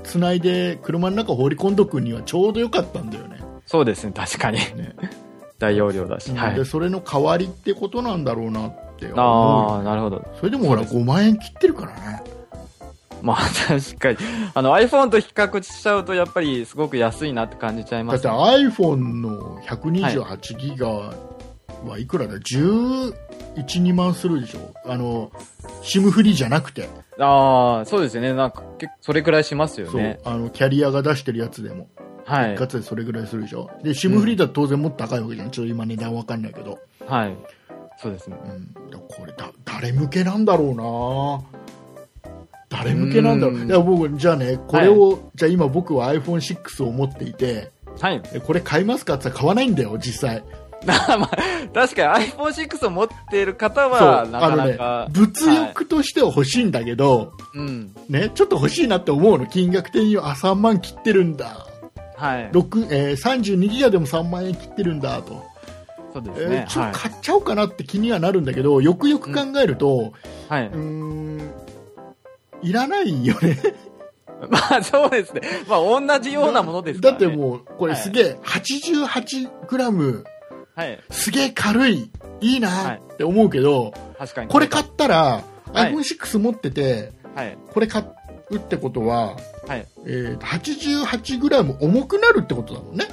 [0.02, 3.38] つないで、車の中放り込んどくにはちょうどよかったんだよね。
[3.66, 4.58] そうですね、確かに。
[4.58, 4.94] ね
[5.58, 6.32] 大容量だし。
[6.32, 6.64] はいで。
[6.64, 10.26] それの代わりってことなんだろうなって思うあー、よなるほど。
[10.38, 12.24] それでもほら、そうです5万円切ってるからね。
[13.22, 13.36] まあ
[13.68, 14.18] 確かに。
[14.54, 18.68] あの iPhone と比較しちゃうとやっぱりすごく安いなって感じちゃいだってます、ね。
[18.68, 23.14] iPhone の128ギガはいくらだ、11、
[23.54, 24.74] 2万するでしょ？
[24.84, 25.32] あの、
[25.82, 28.34] SIM フリーじゃなくて、ああ、そうですね。
[28.34, 28.62] なんか
[29.00, 30.20] それくらいしますよね。
[30.24, 31.88] あのキャリアが出してるやつでも、
[32.26, 32.60] はい一。
[32.60, 33.70] 括でそれぐらいするでしょ？
[33.82, 37.36] で SIM フリーだと当然もっと高いわけじゃん、ちょっと今値段わかんないけど、はい。
[37.96, 38.36] そうですね。
[38.44, 38.48] う
[38.80, 41.42] ん、だこれだ誰向けなんだろうな
[42.70, 48.22] 誰向けなんだろううんいや僕じゃあねこれを、じゃあ今僕は iPhone6 を持っていてはい。
[48.32, 50.42] えこれ買いますかって言ったら買わないんだよ実際
[50.86, 51.30] まあ、
[51.74, 55.08] 確かに iPhone6 を持っている方は、なかなか。
[55.10, 57.90] 物欲としては欲しいんだけど、うん。
[58.08, 61.66] ね、ちょっと欲しいなって思うの金額的にはあ3万切ってるんだ、
[62.16, 62.50] はい。
[62.52, 65.44] 6えー、32ギガでも3万円切ってるんだと、
[65.98, 66.70] えそうですねー。
[66.70, 66.98] ちょはいっと。
[66.98, 70.14] 買っちゃおうかなって気にはなるんだけどよくよく考えると、
[70.48, 70.66] はい。
[70.68, 71.50] うーん
[72.62, 73.58] いらないよね
[74.48, 75.42] まあそうですね。
[75.68, 77.36] まあ同じようなものですかだってらね。
[77.36, 80.24] もうこれすげえ、88グラム
[80.74, 80.98] はい。
[81.10, 84.48] すげえ軽いいいなって思うけど、確かに。
[84.48, 87.56] これ買ったら、はい iPhone6 持っててはい。
[87.72, 88.04] これ買
[88.50, 89.36] うってことは、
[89.68, 89.86] はい。
[90.06, 93.04] えー、88グラム重くなるってことだもんね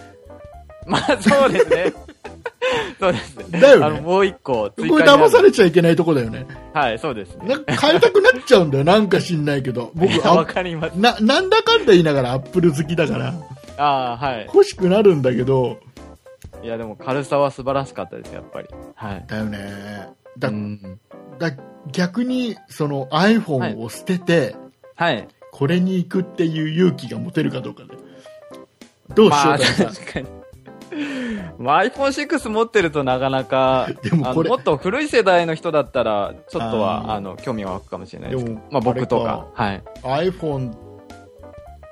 [0.88, 1.93] まあそうですね。
[2.99, 3.60] そうですね。
[3.60, 7.47] だよねあの、もう一個追加これ騙されちゃいけないとこだよねはい、そうですね。
[7.47, 10.95] なんか変えたくなっちゃうんだよなんか知んないけど 僕わあかります。
[10.95, 13.34] ななんだかんだ言いながらアップル好きだから
[13.77, 14.45] ああ、はい。
[14.45, 15.77] 欲しくなるんだけど
[16.63, 18.67] いや、でも軽さは素晴らしかったです、やっぱり。
[18.95, 19.25] はい。
[19.27, 20.99] だよねだうん。
[21.39, 21.51] だ
[21.91, 24.56] 逆にその iPhone を捨てて、
[24.95, 25.27] はい。
[25.51, 27.89] これに行くっていう勇気が持てるかどうかで
[29.13, 30.37] どうしようまあ、確かに。
[31.60, 38.56] まあ、iPhone6 持ってるとなかなか、でもこれもっと古い世代の人だったら、ちょっとは、あの、興味が湧くかもしれないですけど。
[38.70, 39.63] まあ、僕とあか。
[39.63, 39.84] はい。
[40.04, 40.76] iPhone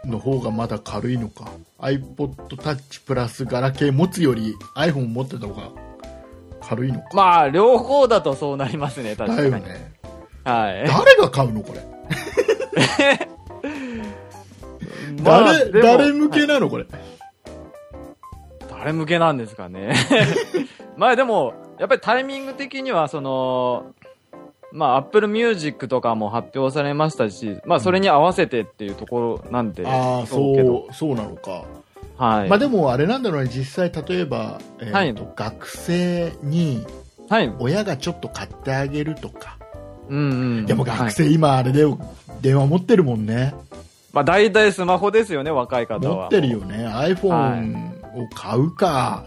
[0.06, 1.46] の方がまだ軽いのか
[1.80, 5.70] ？iPod Touch プラスガラケー持つより iPhone 持ってた方が
[6.62, 7.06] 軽いのか？
[7.14, 9.52] まあ、両方だとそうなりますね、確かに。
[9.52, 9.96] だよね
[10.44, 10.88] はい。
[10.88, 11.82] 誰が買うのこれ？
[15.24, 16.86] まあ誰向けなのこれ？
[18.86, 19.96] 誰向けなんですかね。
[20.96, 23.88] まあでも、やっぱりタイミング的には、その、
[24.72, 31.64] まあ、Apple Music とかも発表されましたし、まあ、それに合わせてっていうところなんで、うけどそうそうなのか
[32.18, 32.50] はい。
[32.50, 36.86] まあでもあれなんだろうね実際例えば、えーとはい学生に
[37.30, 37.52] はい。
[37.58, 39.58] 親がちょっと買ってあげるとか
[40.10, 40.22] うんう
[40.62, 40.66] ん。
[40.66, 41.98] でもはい学生、今あれだよ
[42.42, 43.56] 電話持ってるもんね
[44.12, 46.16] まあ、大体スマホですよね、若い方は。
[46.16, 49.26] 持ってるよね iPhone を買うか、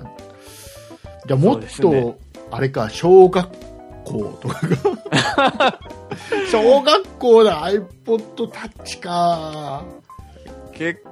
[1.26, 2.16] じゃあもっと、ね。
[2.50, 3.48] あれか小学
[4.04, 5.78] 校とかが
[6.50, 9.84] 小学校で iPod Touch か。
[10.72, 11.02] 結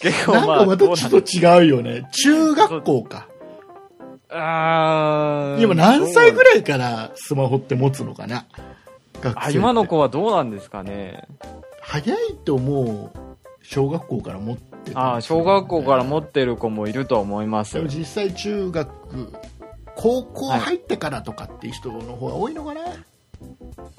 [0.00, 2.08] 結構なんまあ、かまたちょっと違うよね。
[2.12, 3.28] 中学校か。
[4.30, 5.62] あー。
[5.62, 8.46] 今何歳ぐらいからスマホって持つのかな？
[9.20, 11.24] 学生今の子はどうなんですかね。
[11.82, 13.18] 早いともう。
[13.62, 14.56] 小学校から持っ
[14.88, 17.88] てたああ、小学校から持ってる子もいるとは思いますでも。
[17.88, 18.88] 実際中学
[19.96, 22.80] 高校入ってからとかっていう人の方が多いのかな、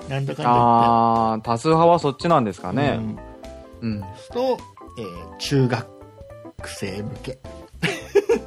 [0.07, 2.99] なんだかんだああ、多数派はそっちなんですかね。
[2.99, 3.19] うん
[3.81, 4.01] うん。
[4.33, 4.57] と、
[4.97, 5.87] えー中学
[6.65, 7.39] 生向け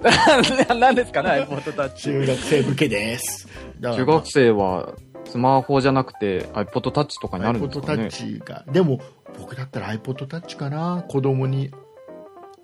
[0.79, 1.95] 何ですかね、iPod Touch。
[1.95, 3.49] 中学生向けです
[3.81, 4.93] 中学生は、
[5.25, 8.05] スマホじゃなくて iPod Touch とかになるんです iPod かね。
[8.05, 9.01] Touch がでも
[9.39, 11.71] 僕だったら iPod Touch かな子供に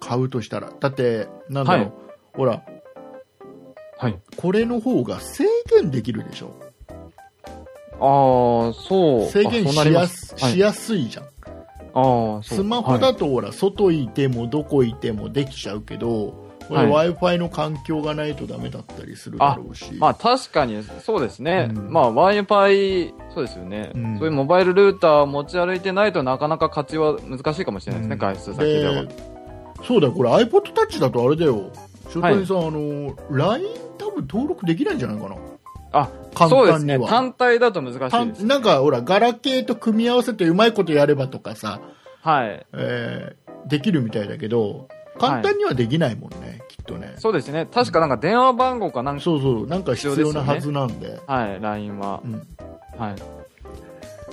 [0.01, 0.71] 買うとしたら。
[0.81, 1.93] だってなんだろう、はい。
[2.35, 2.63] ほら。
[3.99, 4.19] はい。
[4.37, 6.55] これの方が制限できるでしょ。
[8.01, 9.31] ああ、そう。
[9.31, 11.25] 制限しやすす,、しやすいじゃん。
[11.95, 12.41] あ。
[12.43, 21.71] スマホはいだとほら、外いてもどこいてもできちゃうけど、これは Wi-Fi の環境がないとダメだったりするだろうし、まあ確かにそうですね。
[21.75, 21.91] うん。
[21.91, 24.19] まあ Wi-Fi、そうですよね、うん。
[24.19, 28.21] そういうモバイルルーターを持ち歩いてないとなかなか活用は難しいかもしれないですね、うん。
[28.21, 29.38] 外出先では。
[29.81, 31.71] でそうだよ、これ iPod Touch だとあれだよ、
[32.11, 33.67] 翔太にさん、あの LINE
[33.99, 35.37] 多分登録できないんじゃないかな。
[35.93, 36.95] あ、簡そうですね。
[36.95, 37.09] 単には。
[37.11, 38.11] 単体だと難しいです。
[38.11, 41.81] 単なんか、ほら、ガラケーと組み合わせてうまいことやればとかさ、
[42.21, 42.67] はい。
[42.75, 44.89] えーできるみたいだけど、
[45.19, 47.15] 簡単にはできないもんね、きっとね。
[47.19, 47.67] そうですね。
[47.67, 51.21] 確かなんか電話番号かなんか、そうそう、なんか必要なはずなんで。
[51.27, 52.29] はい、LINE はう。
[52.29, 52.33] ん、
[52.99, 53.15] はい。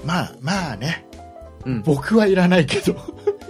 [0.06, 1.06] まあ、まあね、
[1.66, 1.82] うん。
[1.82, 2.96] 僕はいらないけど、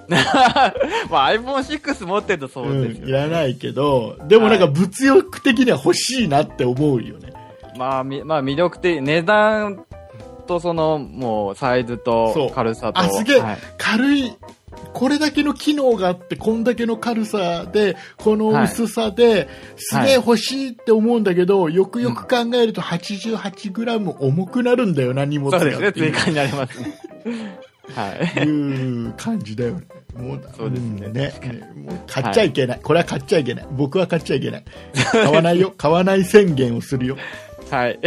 [1.10, 3.18] まあ iPhone6 持ってるとそうですうん、いよ。
[3.18, 7.34] らないけど、でもなんか物欲的には欲しいなって思うよね。
[7.78, 9.86] まあ、みまあ魅力的、値段
[10.46, 13.00] とその、もうサイズと軽さと。
[13.00, 14.34] あすげえはい軽い、
[14.94, 27.00] これだけの機能があって、こんだけの軽さで、この薄さで、すげえ欲しいって思うんだけど、よくよく考えると 88g 重くなるんだよな、荷物がそうですね、追加になりますね。
[27.94, 28.48] はい。
[28.48, 29.88] いう感じだよね。
[30.16, 31.34] もうそうですねんね
[31.76, 33.68] もう買っちゃいけない、これは買っちゃいけない。
[33.72, 34.64] 僕は買っちゃいけない。
[35.12, 35.74] 買わないよ。
[35.78, 37.18] 買わない宣言をするよ。
[37.70, 38.00] はい。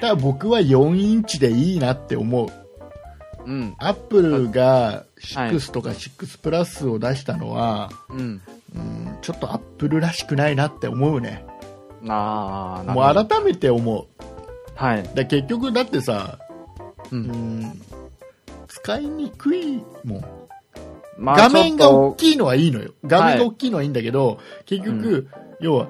[0.00, 2.48] ただ僕は4インチでいいなって思う。
[3.44, 3.74] うん。
[3.78, 8.18] アップルがはい6とか6プラスを出したのは、うん。
[8.76, 11.44] うんちょっとアップルらしくないなって思うね。
[12.06, 13.10] あも。
[13.10, 14.06] う改めて思う。
[14.76, 15.10] はい。
[15.14, 16.38] だ結局だってさ、
[17.10, 17.16] う。
[17.16, 17.22] うん
[17.62, 17.80] ん、
[18.82, 20.24] 使いにくいもん。
[21.18, 22.16] まあ画面が大い。
[22.16, 22.92] きいのはいいのよ。
[23.04, 25.28] 画面が大きいのはいいんだけど、結局、
[25.60, 25.88] 要は、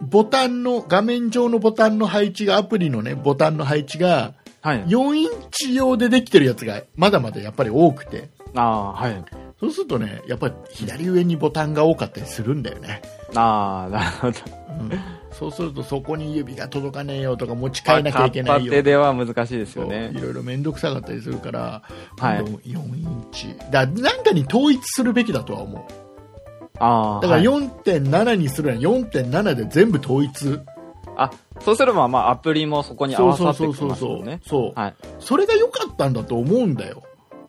[0.00, 4.84] ボタンの、画面上のボタンの配置が、アプリのね、ボタンの配置が、はい。
[4.84, 8.30] 4インチ用でできてるやつが、まだまだやっぱり多くて。
[8.54, 9.24] ああ、はい。
[9.62, 13.00] そうするとね、やっぱり左上にボタンが多かったりするんだよね。
[13.36, 14.38] ああ、なるほど。
[14.80, 14.90] うん、
[15.30, 20.20] そうするとそこに指が届かねえよとか持ち替えなきゃいけないよ片手では難しいですそうよねい。
[20.20, 21.82] ろいろ面倒くさかったりするから、
[22.18, 25.82] はいどんどん4インチだなんかに統一するべきだとは思う
[26.80, 27.20] ああ。
[27.20, 30.58] だからはい4.7にするなら4.7で全部統一
[31.16, 34.40] あ、そうすれば、まあ、アプリもそこに合そうわさそうそうってきそうそう、ますよね。
[34.44, 34.94] そうはい。
[35.20, 37.04] それが良かったんだと思うんだよ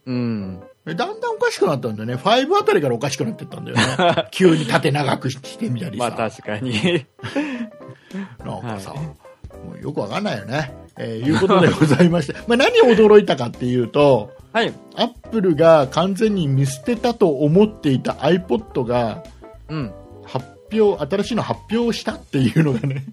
[0.06, 0.62] うん。
[0.86, 2.16] だんだんおかしくなったんだよね。
[2.16, 4.28] 5あたりからおかしくなってったんだよね。
[4.32, 6.10] 急に縦長くしてみたりさ。
[6.10, 6.74] まあ確かに。
[8.46, 10.74] なんかさ、はい、もうよくわかんないよね。
[10.98, 12.34] えー、いうことでございまして。
[12.48, 14.74] まあ何驚いたかっていうと、はい。
[14.96, 19.24] アップルが完全に見捨てたと思っていた iPod が、
[19.70, 19.94] うん。
[20.26, 23.06] 発表、新しいの発表したっていうのがね。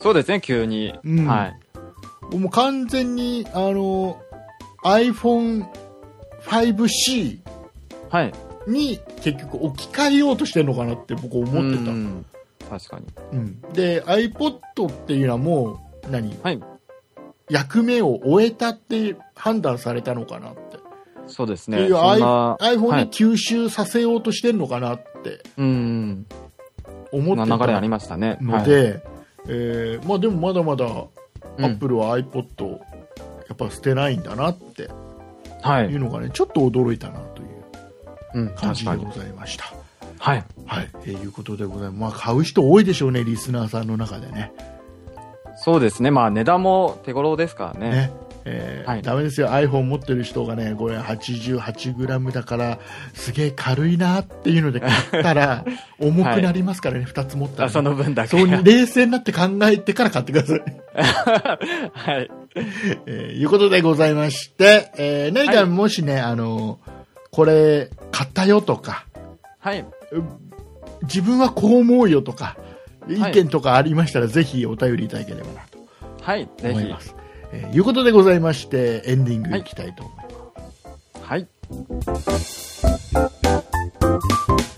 [0.00, 0.94] そうですね、急に。
[1.04, 1.52] うん、は
[2.32, 2.36] い。
[2.36, 4.20] もう完全に、あの、
[4.84, 5.66] iPhone
[6.46, 7.40] 5C
[8.66, 16.60] に結局置き換えようとしてるのかなって僕思ってた、確かに、うん、で iPod っていうのはもう何、はい、
[17.50, 20.78] 役目を終えたって判断されたのかなって。
[21.26, 21.78] そうですね。
[21.78, 26.26] iPhone に吸収させようとしてるのかなって、うん、
[27.12, 28.36] 思ってた流れありましたね。
[28.40, 29.02] ので、はい、
[29.48, 30.86] えー、まあでもまだまだ
[31.58, 32.78] Apple は iPod、うん、や
[33.52, 34.90] っぱ捨てないんだなって
[35.64, 35.96] いい。
[35.96, 37.48] うのがねちょっと驚いたなという
[38.34, 38.84] うん、感じ。
[38.84, 39.72] でございました。
[40.18, 40.44] はい。
[40.66, 42.00] はい、えーいうことでございます。
[42.00, 44.52] まあ、買う人多いでしょうね、リスナーさんの中でね。
[45.56, 46.10] そうですね。
[46.10, 47.90] まあ、値段も手頃ですからね。
[47.90, 48.10] ね。
[48.46, 52.78] えーはいダメですよ、iPhone 持ってる人がね、これ 88g だから、
[53.14, 55.64] すげえ軽いなっていうので買ったら、
[55.98, 58.28] 重くなりますからね、2つ持ったら、あ、その分だけ。
[58.28, 60.62] そうに冷静になって考えてから買ってください。
[61.92, 62.30] はい。
[63.06, 66.78] えーいうことでございまして、えー何かはいもしね、あの
[67.30, 69.06] これ買ったよとか、
[69.58, 69.84] はい。
[71.02, 72.56] 自分はこう思うよとか、
[73.08, 75.78] 意はい見とかありましたら、ぜひお便りいただければなと
[76.22, 76.48] はい。
[76.62, 77.00] 思いま。
[77.00, 77.14] す。
[77.52, 81.22] えーいうことでございまして、エンディングいきたいと思います。
[81.22, 81.48] はい。
[82.84, 84.73] そ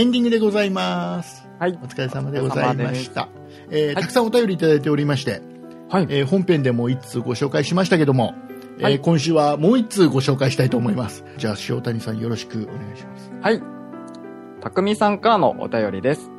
[0.00, 1.46] エンディングでございます。
[1.58, 1.86] はいお。
[1.86, 3.28] 疲れ様でございました。
[3.70, 5.42] えーはいたくさんお便りいただいておりまして、
[5.90, 6.06] はい。
[6.08, 8.34] えー本編でも一通ご紹介しましたけども、
[8.78, 11.22] えーはい今週はもう一通ご紹介したいと思います。
[11.36, 13.30] じゃあ、塩谷さんよろしくお願いします。
[13.42, 13.62] はい。
[14.62, 16.30] たくみさんからのお便りです。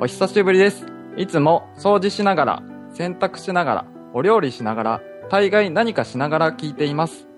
[0.00, 0.84] お久しぶりです。
[1.16, 2.62] いつも掃除しながら、
[2.94, 5.00] 洗濯しながら、お料理しながら、
[5.30, 7.28] 大概何かしながら聞いています。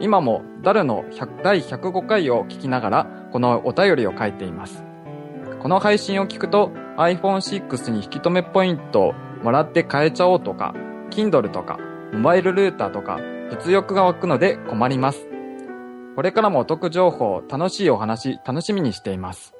[0.00, 4.85] 今もダルの100第105回を聞きながら、このお便りを書いています。
[5.66, 10.72] この配信を聞くと iPhone6 に引き止めポイントもらって変えちゃおうとか、
[11.10, 11.80] Kindle とか、
[12.12, 13.18] モバイルルーターとか、
[13.50, 15.26] 物欲が湧くので困ります。
[16.14, 19.54] これからもお得情報、楽しいお話、楽しみにしています。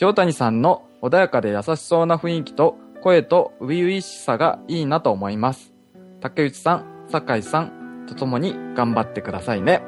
[0.00, 5.72] 塩谷さんの穏やかで優しそうな雰囲気と声と初々しさがいいなと思います。
[6.20, 9.82] 竹内さん、酒井さんと共に頑張ってくださいね。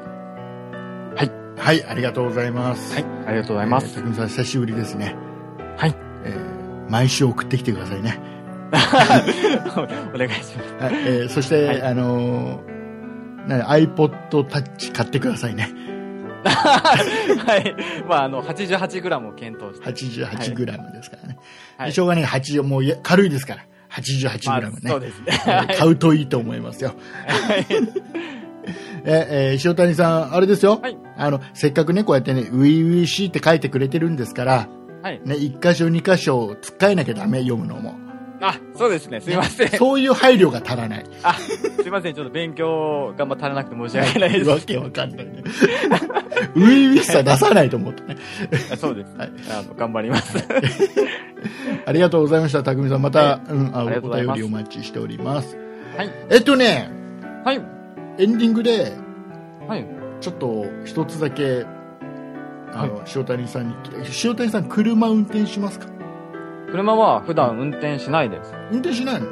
[1.57, 2.93] はい、ありがとうございます。
[2.93, 3.97] はい、ありがとうございます。
[3.97, 5.15] えー、匠さん、久しぶりですね。
[5.77, 5.95] はい。
[6.23, 6.55] えー
[6.87, 8.19] 毎週送ってきてくださいね。
[10.13, 10.83] お願いします。
[10.83, 15.71] はい、えーそして、はいあのー、な iPod Touch 買ってくださいね。
[16.45, 17.75] はい。
[18.07, 19.89] まあ、あの、88g を検討して。
[19.89, 21.37] 88g ですからね。
[21.77, 23.61] はいしょうがない、80、もう軽いですから。
[23.61, 24.91] まあ 88g ね。
[24.91, 25.25] そうですね。
[25.27, 26.93] えー買うといいと思いますよ。
[27.47, 27.65] え
[29.53, 30.79] えー塩谷さん、あれですよ。
[30.81, 34.67] はいあの、せっかくね、こうやってね、ウィウィシーって書いてくれてるんですから、
[35.05, 35.21] はい。
[35.23, 37.93] ね、一箇所二箇所つっかえなきゃダメ、読むのも。
[38.41, 39.21] あ、そうですね。
[39.21, 39.69] すいません。
[39.69, 41.05] そういう配慮が足らない。
[41.21, 42.15] あ、すいません。
[42.15, 44.49] ちょっと勉強頑張足らなくて申し訳ないです。
[44.49, 45.43] わけわかんないね。
[46.55, 48.17] ウィウィしさ出さないと思ってね。
[48.73, 49.15] あそうです。
[49.15, 50.39] はいあの、頑張ります。
[51.85, 53.01] ありがとうございました、匠さん。
[53.03, 55.55] また、はうん、あお便りお待ちしております。
[55.95, 56.09] はい。
[56.31, 56.89] えっとね、
[57.43, 57.61] はい。
[58.17, 58.91] エンディングで、
[59.67, 59.85] はい。
[60.19, 61.67] ちょっと一つだけ、
[62.75, 63.75] あの、塩谷さんに
[64.23, 65.87] 塩谷さん、車運転しますか？
[66.71, 68.53] 車は普段運転しないです。
[68.71, 69.27] 運転しないの？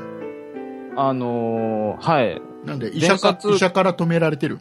[0.96, 2.42] あのー、はい。
[2.66, 4.60] なんで、医者か医者から止められてる？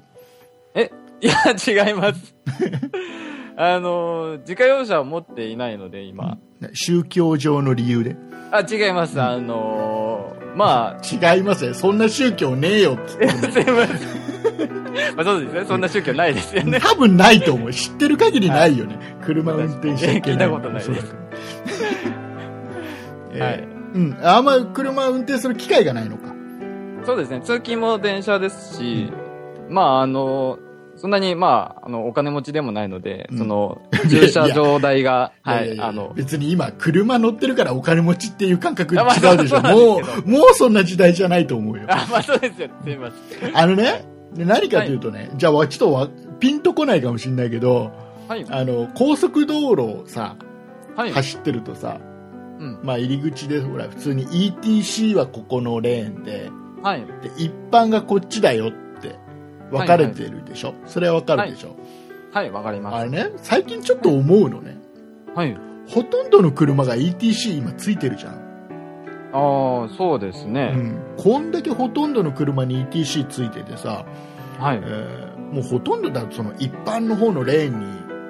[0.74, 2.34] いや、違います。
[3.56, 6.36] あのー、自家用車を持っていないので、今。
[6.60, 8.16] ね宗教上の理由で？
[8.50, 9.20] あ、違います。
[9.20, 11.00] あのー、まあ、
[11.34, 11.74] 違いますよ。
[11.74, 14.81] そんな宗教ねえよってすいません。
[15.16, 15.64] まあそうですね。
[15.64, 16.80] そんな宗教ないですよね。
[16.80, 17.72] 多分ないと思う。
[17.72, 18.98] 知ってる限りないよね。
[19.24, 20.48] 車運転しちゃいけない。
[20.48, 21.16] 聞いたことないです
[23.34, 24.18] えーはいうん。
[24.22, 26.32] あんま車運転する機会がないのか。
[27.04, 27.40] そうですね。
[27.40, 29.12] 通勤も電車ですし、
[29.68, 30.58] まあ、あの、
[30.96, 39.56] そんなに、まあ、あの、お金持ちでもないので、うんその、駐車場代が、はいい、やいやいやあの、別に今、車乗ってるからお金持ちっていう感覚違あまあうでしょ。
[39.56, 41.84] そうなんもう、もうそんな時代じゃないと思うよ。
[41.88, 42.68] あ、まあそうですよ。
[42.84, 43.58] すいません。
[43.58, 44.04] あのね、
[44.34, 46.08] で何かというとね、じゃあ、ちょっとわ
[46.40, 47.92] ピンとこないかもしれないけど、
[48.28, 48.46] はい。
[48.48, 50.36] あの、高速道路をさ、
[50.96, 51.12] はい。
[51.12, 52.00] 走ってるとさ、
[52.58, 52.80] うん。
[52.82, 56.50] まあ入り口でほら、普通に ETC はここのレーンで、
[56.82, 57.00] はい。
[57.00, 59.16] で一般がこっちだよって
[59.70, 61.76] 分かれてるでしょ、それは分かるでしょ、
[62.32, 62.96] はい、わかります。
[62.96, 64.78] あれね最近ちょっと思うのね
[65.34, 65.56] はい。
[65.88, 68.41] ほとんどの車が ETC 今ついてるじゃん、
[69.32, 70.72] ああ、そうですうね。
[70.72, 74.04] ん、こんだけほとんどの車に ETC ついててさ、
[74.58, 75.28] はいえ。
[75.28, 77.80] ーもうほとんどだその一般の方のレーン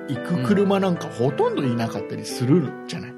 [0.09, 3.15] に行く車なんかほとんどいなかったりするじゃない、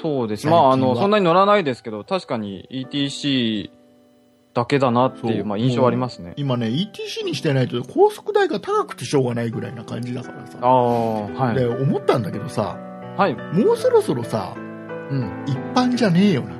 [0.00, 0.46] そうです。
[0.46, 3.70] まあ、あの、そんなに乗らないですけど、確かに ETC
[4.54, 6.34] だけだなっていう、まあ、印象ありますね。
[6.36, 11.66] 今ね ETC にしてないと高速代が高くてしょうがないぐらいな感じだからさああ、はでい。
[11.66, 12.76] 思ったんだけどさ
[13.16, 13.34] はい。
[13.34, 14.54] もうそろそろさ
[15.10, 15.44] うん。
[15.46, 16.58] 一般じゃねえよな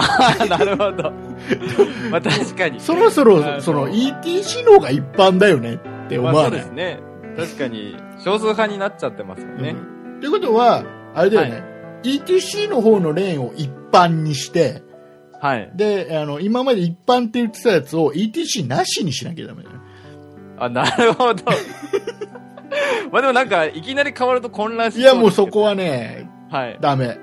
[0.00, 1.12] な、 なるほど。
[2.10, 2.78] まあ、確かに。
[2.80, 5.78] そろそあろ、のその ETC の方が一般だよねっ
[6.08, 7.00] て思まあ、わない、そうですね。
[7.36, 9.76] 確かに、少数派になっちゃってますよね。
[9.92, 10.82] うんということは、
[11.14, 11.62] あれだよね、
[12.02, 14.82] ETC の方のレーンを一般にして、
[15.40, 15.70] はい。
[15.76, 19.82] で、あの、今まで一般って言ってたやつを ETC なしにしなきゃダメだよね。
[20.58, 21.44] あ、なるほど。
[23.12, 26.78] まあでもなんか、いきなり変わると混乱しいや、もうそこはね、はい。
[26.80, 27.18] ダメ。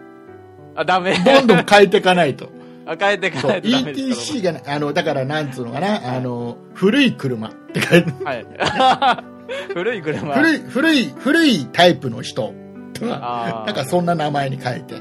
[0.75, 1.17] あ、ダメ。
[1.17, 2.49] どんどん変えていかないと。
[2.85, 8.45] あ、変えていかそう、ないとダメです ETC がね、あの、だからなんつうのかな、あの、古い車って書いてはい。
[9.73, 10.33] 古い車。
[10.33, 12.53] 古い、古い、古いタイプの人
[12.93, 14.95] とか、なんかそんな名前に変えて。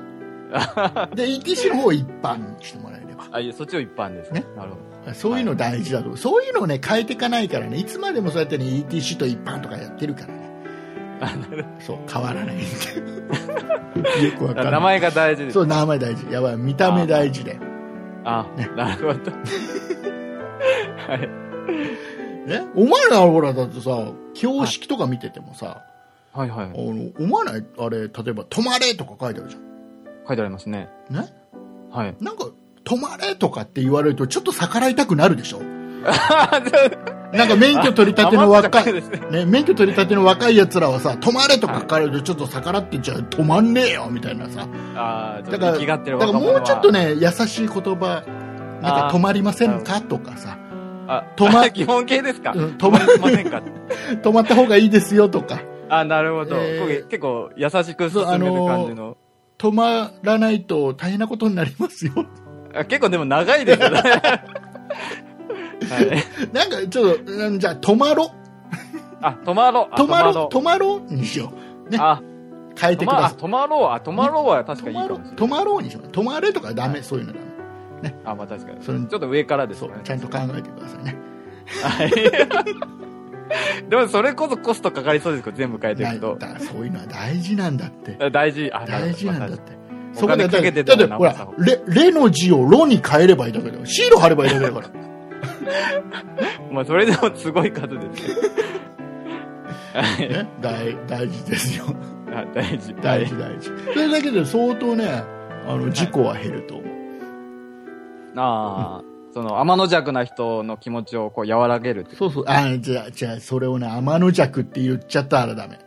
[1.14, 3.24] で、ETC の方を一般にしてもらえれば。
[3.32, 4.46] あ、いやそっちを一般ですねね。
[4.56, 5.14] なるほど。
[5.14, 10.53] そういうの大事だと、そういうのをね、変えていかないからね、いつまでもそうやってね、ETC と一般とかやってるからね。
[11.80, 12.62] そう、変わらないよ。
[14.30, 14.72] よくわかんない。
[14.72, 15.54] 名前が大事です。
[15.54, 16.30] そう、名前大事。
[16.32, 17.58] やばい、見た目大事で。
[18.24, 18.46] あ、
[18.76, 19.32] なるほど。
[21.06, 21.20] はい。
[22.48, 25.82] ねお前らほら、だってさ、標識とか見ててもさ、
[26.32, 26.68] はいはいあ。
[26.70, 29.58] の、思わないあれ、例えば、止まれとか書いてあるじゃ
[30.26, 30.88] 書いてありますね。
[31.10, 31.14] ん。
[31.14, 31.28] ね？
[31.90, 32.16] はい。
[32.20, 32.46] なんか、
[32.84, 35.60] 止まれとかって言われると、ちょっと逆らいたくなるでしょ？
[37.34, 39.44] なんか免許取り立ての若い、ね。
[39.44, 44.68] 免許取り立ての若い奴らはさ、止まれとか書かれるとちょっと逆らってんじゃ止まんねえよみたいなさ。
[44.94, 46.92] ああ、だから、だからもうちょっと。
[46.92, 48.22] ね、優しい言葉、
[48.80, 50.58] なんか止まりませんかとかさ、
[51.08, 53.62] あ、止ま基本形ですか止まりませんか
[54.22, 56.56] 止まった方がいいですよとか、あ、なるほど。
[56.56, 59.16] えー結構優しく進める感じの。
[59.58, 62.12] 止まらないと大変なことになりますよ。
[62.74, 64.02] あ結構でも長いですよね。
[65.86, 66.24] はい。
[66.52, 68.30] なんかちょっと、うんじゃあ止まろ。
[69.20, 71.52] あ、止まろ止まろ、止止まろにしよ
[71.86, 71.90] う。
[71.90, 71.98] ね。
[72.00, 72.20] あ、
[72.78, 73.38] 変えてください。
[73.38, 73.82] 止まろう。
[73.90, 75.36] あ、止まろうは確かにいいかもしれない。
[75.36, 76.06] 止まろうにしよう。
[76.08, 77.38] 止まれとかダメ、そういうのダ
[78.02, 78.14] メ。
[78.24, 78.80] あ、まあ確かに。
[78.80, 81.16] ちそれょっと上からですね。、ちゃんと考えてくださいね。
[81.82, 82.10] はい。
[83.88, 86.38] でもそれこそコストかかりそうですけど、全部変えていくと。
[86.58, 88.16] そういうのは大事なんだって。
[88.18, 88.70] あ大事。
[88.72, 89.84] あ、大事なんだっまて。
[90.22, 93.84] お金かけてだって、ほらレ、レの字をロに変えればいいだけだよ。
[93.84, 94.88] シール貼ればいいだけだから。
[95.66, 98.36] あまあそれでもすごい数ですよ。
[99.94, 100.28] はい。
[100.28, 101.84] ね、大、大事ですよ。
[102.32, 102.94] あ大事。
[102.94, 103.70] 大事、大事。
[103.92, 105.22] それだけで相当ね、
[105.66, 106.94] あの、事故は減ると思う。
[108.36, 109.02] ああ、
[109.32, 112.06] その、天の弱な人の気持ちをこう和らげる。
[112.18, 112.44] そうそう。
[112.48, 115.78] あ、じゃあ、じゃあ、それをね、天の弱って言っちゃったらダメ。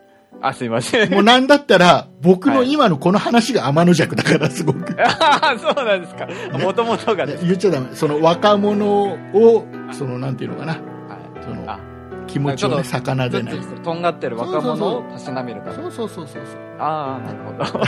[0.42, 1.14] あ、すいません。
[1.14, 4.96] もうなんだったら、僕のはい今のこの話が天の弱だから、すごく。
[5.02, 6.28] ああ、そうなんですか。
[6.58, 7.46] もともとがです。
[7.46, 7.88] 言っちゃダメ。
[7.94, 10.74] その若者を、その、なんていうのかな。
[10.74, 11.44] はい。
[11.44, 11.80] そのあ、
[12.28, 13.60] 気持ちをね、魚でない。
[13.60, 15.76] ととんがってる若者をたしなめるため。
[15.76, 16.62] そうそうそうそうそう。
[16.80, 17.80] ああ、なるほ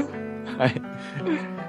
[0.00, 0.06] ど。
[0.58, 0.82] はい。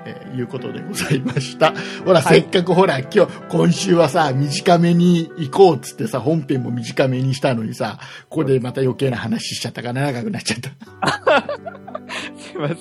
[0.06, 1.74] えーいうことでございました。
[2.06, 8.00] ほら、はいせっかくほら、今日、今週はさ、短めに行こうっつってさ、本編も短めにしたのにさ、
[8.30, 10.70] ここでまた余計な話しちゃったから長くなっちゃった。
[12.38, 12.78] すいません。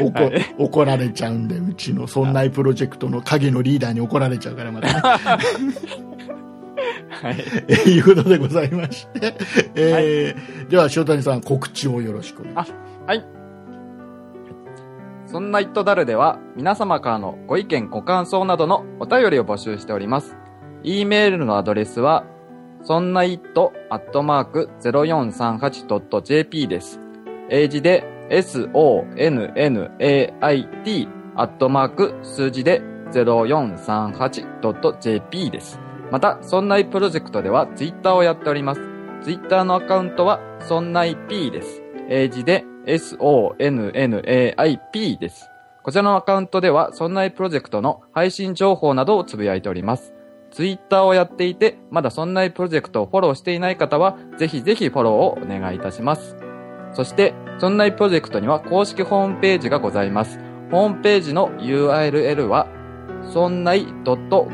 [0.00, 5.00] 怒はい怒られちゃうんで、うちのそんなプロジェクトの影のリーダーに怒られちゃうから、またね。
[7.10, 7.36] はい。
[7.68, 9.34] えーいうことでございまして、
[9.74, 12.74] えーでは、塩谷さん、告知をよろしくお願いします。
[13.06, 13.37] はい。
[15.30, 20.38] そんなイットダルでは皆様からのご意見ご感想などのお便りを募集しております。
[20.82, 22.24] e メールのアドレスは、
[22.82, 23.42] そんな it
[23.90, 26.98] アットマーク 0438.jp です。
[27.50, 32.80] 英字で sonnait アットマーク数字で
[33.12, 35.78] 0438.jp です。
[36.10, 38.80] また、そんないプロジェクトではツイッターをやっております。
[39.22, 41.82] ツイッターのアカウントは、そんない p です。
[42.08, 45.50] 英字で sonnaip です。
[45.82, 50.14] こちらのアカウントでは、そんないプロジェクトの配信情報などをつぶやいております。
[50.50, 56.36] ツイッターをやっていて、まだそんないプロジェクトをフォローしていない方は、ぜひぜひフォローをお願いいたします。
[56.92, 60.38] そして、そんないプロジェクトには公式ホームページがございます。
[60.70, 62.66] ホームページの URL は、
[63.32, 63.86] そんない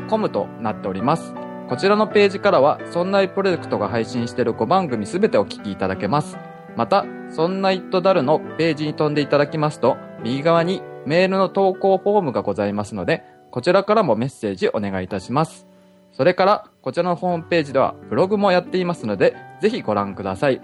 [0.09, 1.33] .com となっております。
[1.69, 6.37] こちらのページからは、そんないプロジェクトが配信している5番組すべてお聞きいただけます。
[6.75, 15.67] また、そんなイットダルのページに飛んでいただきますと、右側にメールの投稿フォームがございますので、こちらからもメッセージお願いいたします。
[16.11, 20.61] それから、こちらのホームページではブログもやっていますので、ぜひご覧ください。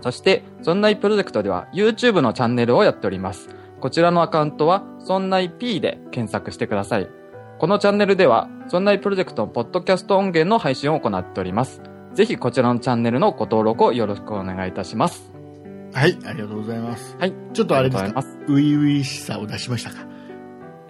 [0.00, 3.48] そして、そんないプロジェクトでは YouTube のチャンネルをやっております。
[3.80, 7.08] こちらのアカウントは、そんない P で検索してください。
[7.58, 11.82] このチャンネルでは、そんないプロジェクトのポッドキャスト音源の配信を行っております。
[12.14, 15.35] ぜひこちらのチャンネルのご登録をよろしくお願いいたします。
[15.96, 17.16] はい、ありがとうございます。
[17.18, 17.32] はい。
[17.54, 18.12] ちょっとあれですか？
[18.20, 19.96] 初々しさを出しましたか？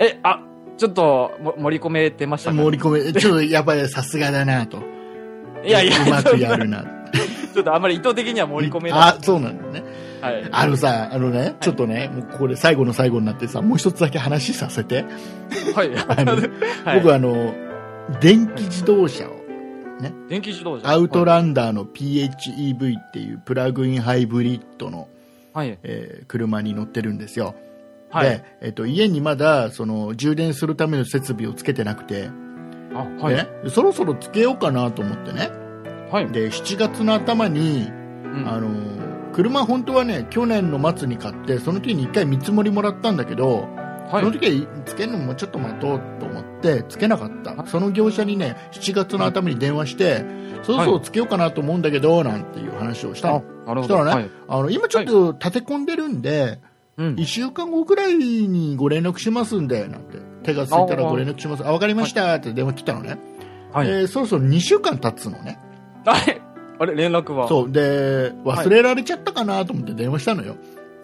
[0.01, 0.43] え、あ、
[0.77, 2.57] ちょっとも盛り込めてましたか？
[2.57, 4.83] 盛り込め、 ちょっとやっぱりさすがだなと。
[5.65, 6.85] いやいや、うまくやるな。
[7.55, 9.01] ちょっとあんまり意図的には盛り込めない。
[9.01, 9.85] あ、そうなんだね。
[10.21, 10.49] はい。
[10.51, 15.05] あのさ、あのね、ちょっとね、もうここで最後の最後になってさ、もう一つだけ話させて。
[15.77, 15.93] はい。
[16.09, 16.37] あの
[16.85, 17.55] はい僕あの、
[18.21, 19.36] 電気自動車を、
[20.29, 20.89] 電気自動車。
[20.89, 25.09] アウトランダーの PHEV っていうプラグインハイブリッドの、
[25.53, 25.79] はい。
[25.83, 27.55] えー車に乗ってるんですよ。
[28.11, 28.29] はい。
[28.29, 32.31] で、えっと、家にまだその充電するための設備をつけてなくて、
[32.95, 33.37] あ、はい。
[33.37, 35.51] でね、そろそろつけようかなと思ってね。
[36.11, 36.31] はい。
[36.31, 37.91] で、7月の頭に、
[38.25, 38.97] うんあの
[39.37, 43.69] 車本当はね去年の末に買ってその時に一回見積もりもらったんだけど、
[44.11, 44.25] はい。
[44.25, 47.67] その時はつけるのもちょっと待とうと思ってつけなかった。
[47.67, 50.25] その業者にね7月の頭に電話して、
[50.63, 53.45] そろそろつけようかなと思うんだけどなんていう話をしたの。
[53.67, 54.31] そしたらねはい。
[54.49, 56.61] あの今ちょっと立て込んでるんで、
[56.97, 57.15] うん。
[57.15, 57.25] 1。
[57.25, 60.19] 週間後くらいにご連絡しますんでなんて。
[60.47, 61.67] 手がついたらご連絡します。
[61.67, 63.19] あ分かりましたって電話来たのね、
[63.73, 63.89] はい。
[63.89, 65.59] えーそろそろ2週間経つのね。
[66.05, 66.41] あれ
[66.79, 67.49] あれ連絡は。
[67.49, 67.73] そう。
[67.73, 70.57] で忘れられちゃったかなと思って電話したのよ、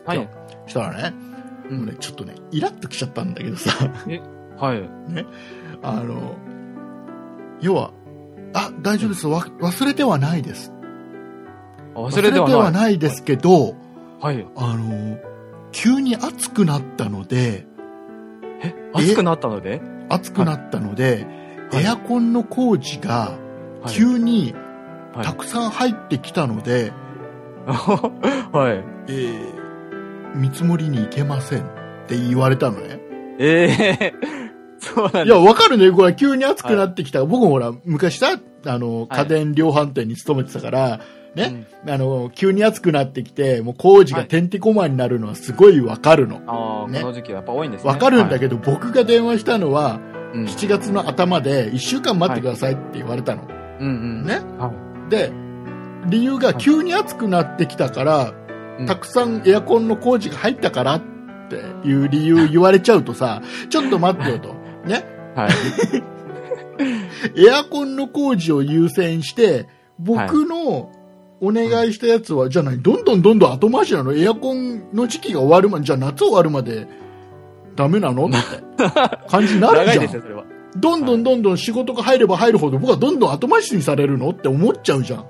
[0.06, 0.28] はい。
[0.66, 1.14] したらね、
[1.72, 1.78] うん。
[1.78, 3.70] もうねちょっとねイラッときちゃったんだけどさ。
[4.58, 4.88] はい。
[5.82, 6.36] あの
[7.60, 7.92] 要は
[8.54, 9.26] あ大丈夫です。
[9.26, 10.72] わ忘れてはないです。
[11.94, 12.98] あ忘れてはない。
[12.98, 13.74] ですけど、
[14.20, 14.46] はい。
[14.56, 15.18] あの
[15.72, 17.66] 急に暑くなったので
[18.62, 19.80] え、暑くなったので？
[20.08, 21.26] 暑くなったので、
[21.72, 21.84] はい。
[21.84, 23.38] エアコンの工事が
[23.82, 23.90] はい。
[23.90, 24.54] 急に
[25.14, 25.26] はい。
[25.26, 26.92] たくさん入ってきたので、
[27.66, 27.80] は
[28.70, 28.84] い。
[29.08, 29.51] えー
[30.34, 31.64] 見積もりに行けませんっ
[32.06, 33.00] て言われたのね。
[33.38, 33.68] え
[34.00, 34.14] え
[34.78, 35.38] そうなんいや。
[35.38, 35.90] わかるね。
[35.92, 37.24] これ急に暑くなってきた。
[37.24, 41.00] 僕もほら、昔さ、あの、家電量販店に勤めてたから、
[41.34, 46.42] ね、あの、急に暑くなってきて、もう工事がてんてこまになるのはすごいわかるの。
[46.46, 47.90] ああ、ねこの時期はやっぱ多いんですね。
[47.90, 48.38] わかるんだど。
[48.40, 50.00] けど、僕が電話したのは、
[50.34, 53.46] うん7月の頭で1週間待ってくださいって言われたの。
[53.80, 53.90] うんう
[54.22, 54.24] ん。
[54.24, 54.36] ね。
[54.58, 54.72] は
[55.10, 55.30] で、
[56.06, 58.41] 理由が急に暑くなってきたから、うん
[58.86, 61.02] たくさんエアコンの工事が入ったからっ
[61.48, 61.56] て
[61.86, 64.54] いう理由言われちゃうとさ、 ちょっと待ってよと。
[64.86, 65.04] ね？
[65.36, 65.38] い。
[65.38, 65.50] はい。
[67.46, 69.66] エアコンの工事を優先して、
[69.98, 70.90] 僕の
[71.40, 76.88] お願いしたやつは、じゃあ何どんどんどんどん後回しなのエアコンの時期が終わるまで、じゃあ夏終わるまで
[77.76, 78.26] ダメなの？
[78.26, 78.36] って
[79.28, 79.86] 感じになるじゃん。
[79.86, 80.44] 長いですよ、それは。
[80.76, 84.30] どんどんどんどん仕事が入れば入るほど僕はどんどん後回しにされるの？
[84.30, 85.26] って思っちゃうじゃん。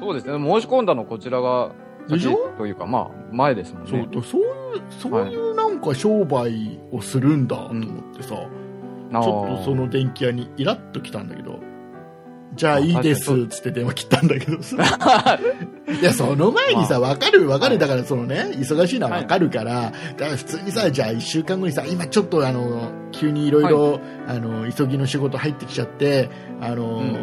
[0.00, 0.32] そうですね。
[0.32, 1.70] 申し込んだのこちらが、
[2.08, 2.30] でしょ？
[2.30, 4.08] 先というか、まあ、前ですもんそうね。
[4.22, 8.34] そういう、そういうなんか商売をするんだと思ってさ、
[9.12, 11.58] あーちょっとその電気屋にイラッと来たんだけど、
[12.54, 14.76] じゃあいいですっつって電話切ったんだけどさ。
[16.00, 17.78] いや、その前にさ、わかるわかる。
[17.78, 26.30] だからそのね、忙しいのはわかるから、だから普通にさ、じゃあ一週間後にさ、今ちょっとあの、急にいろいろ、あの、急ぎの仕事入ってきちゃって、
[26.60, 27.16] あの、ん。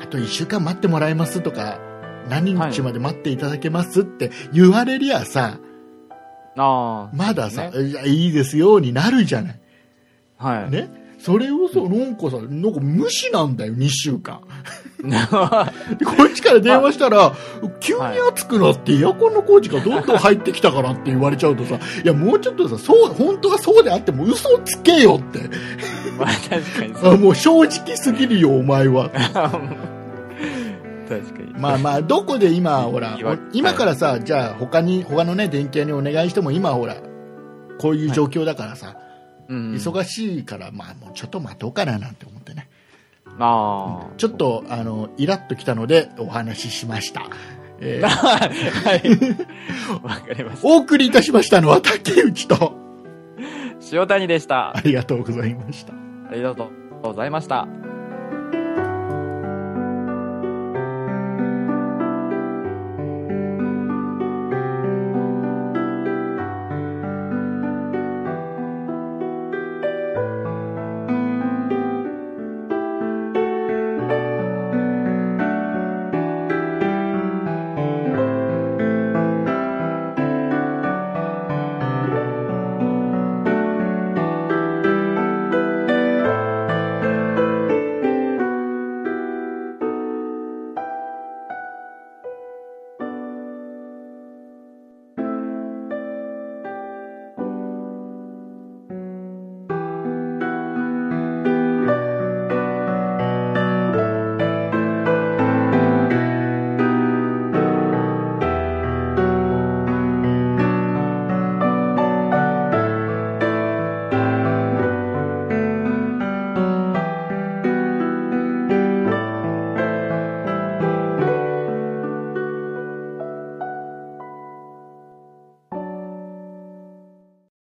[0.00, 1.80] あと一週間待ってもらえますとか、
[2.28, 5.58] 何日まで待っていただけますって言われりゃさ、
[6.56, 9.60] あまださ、ねいやいいですよになるじゃない。
[10.38, 10.48] あ。
[10.48, 10.70] はい。
[10.70, 11.02] ね。
[11.18, 14.40] それをさ、なんかさ、なんか無視なんだよ、2週間。
[15.98, 17.32] で こっちから電話したら、
[17.78, 18.00] 急に
[18.32, 25.48] 暑くなってエアコンの工事がどんどん入ってきたからって言われちゃうとさ、いや、もうちょっとさ、そう、本当はそうであっても嘘つけよって。
[26.18, 27.14] まあ、確かにそう。
[27.14, 29.10] あもう正直すぎるよ、お前は。
[31.20, 31.52] 確かに。
[31.54, 33.18] まあまあ、どこで今、ほら
[33.52, 36.96] 今からさ、じゃあ他に、他のね、電気屋にお願いしても今ほら、
[37.78, 38.96] こういう状況だからさ、
[39.48, 39.72] うん。
[39.74, 42.68] 忙しいから、まあもうちょっと待とうかななんて思ってね。
[43.38, 44.16] ああ。
[44.16, 47.22] ちょっと、あの、イラッときたのでお話ししました。
[47.80, 49.02] えー はい。
[50.02, 50.68] わかりました。
[50.68, 52.74] お送りいたしましたのは竹内と、
[53.92, 54.76] 塩谷でした。
[54.76, 55.92] ありがとうございました。
[56.30, 56.70] ありがと
[57.02, 57.91] うございました。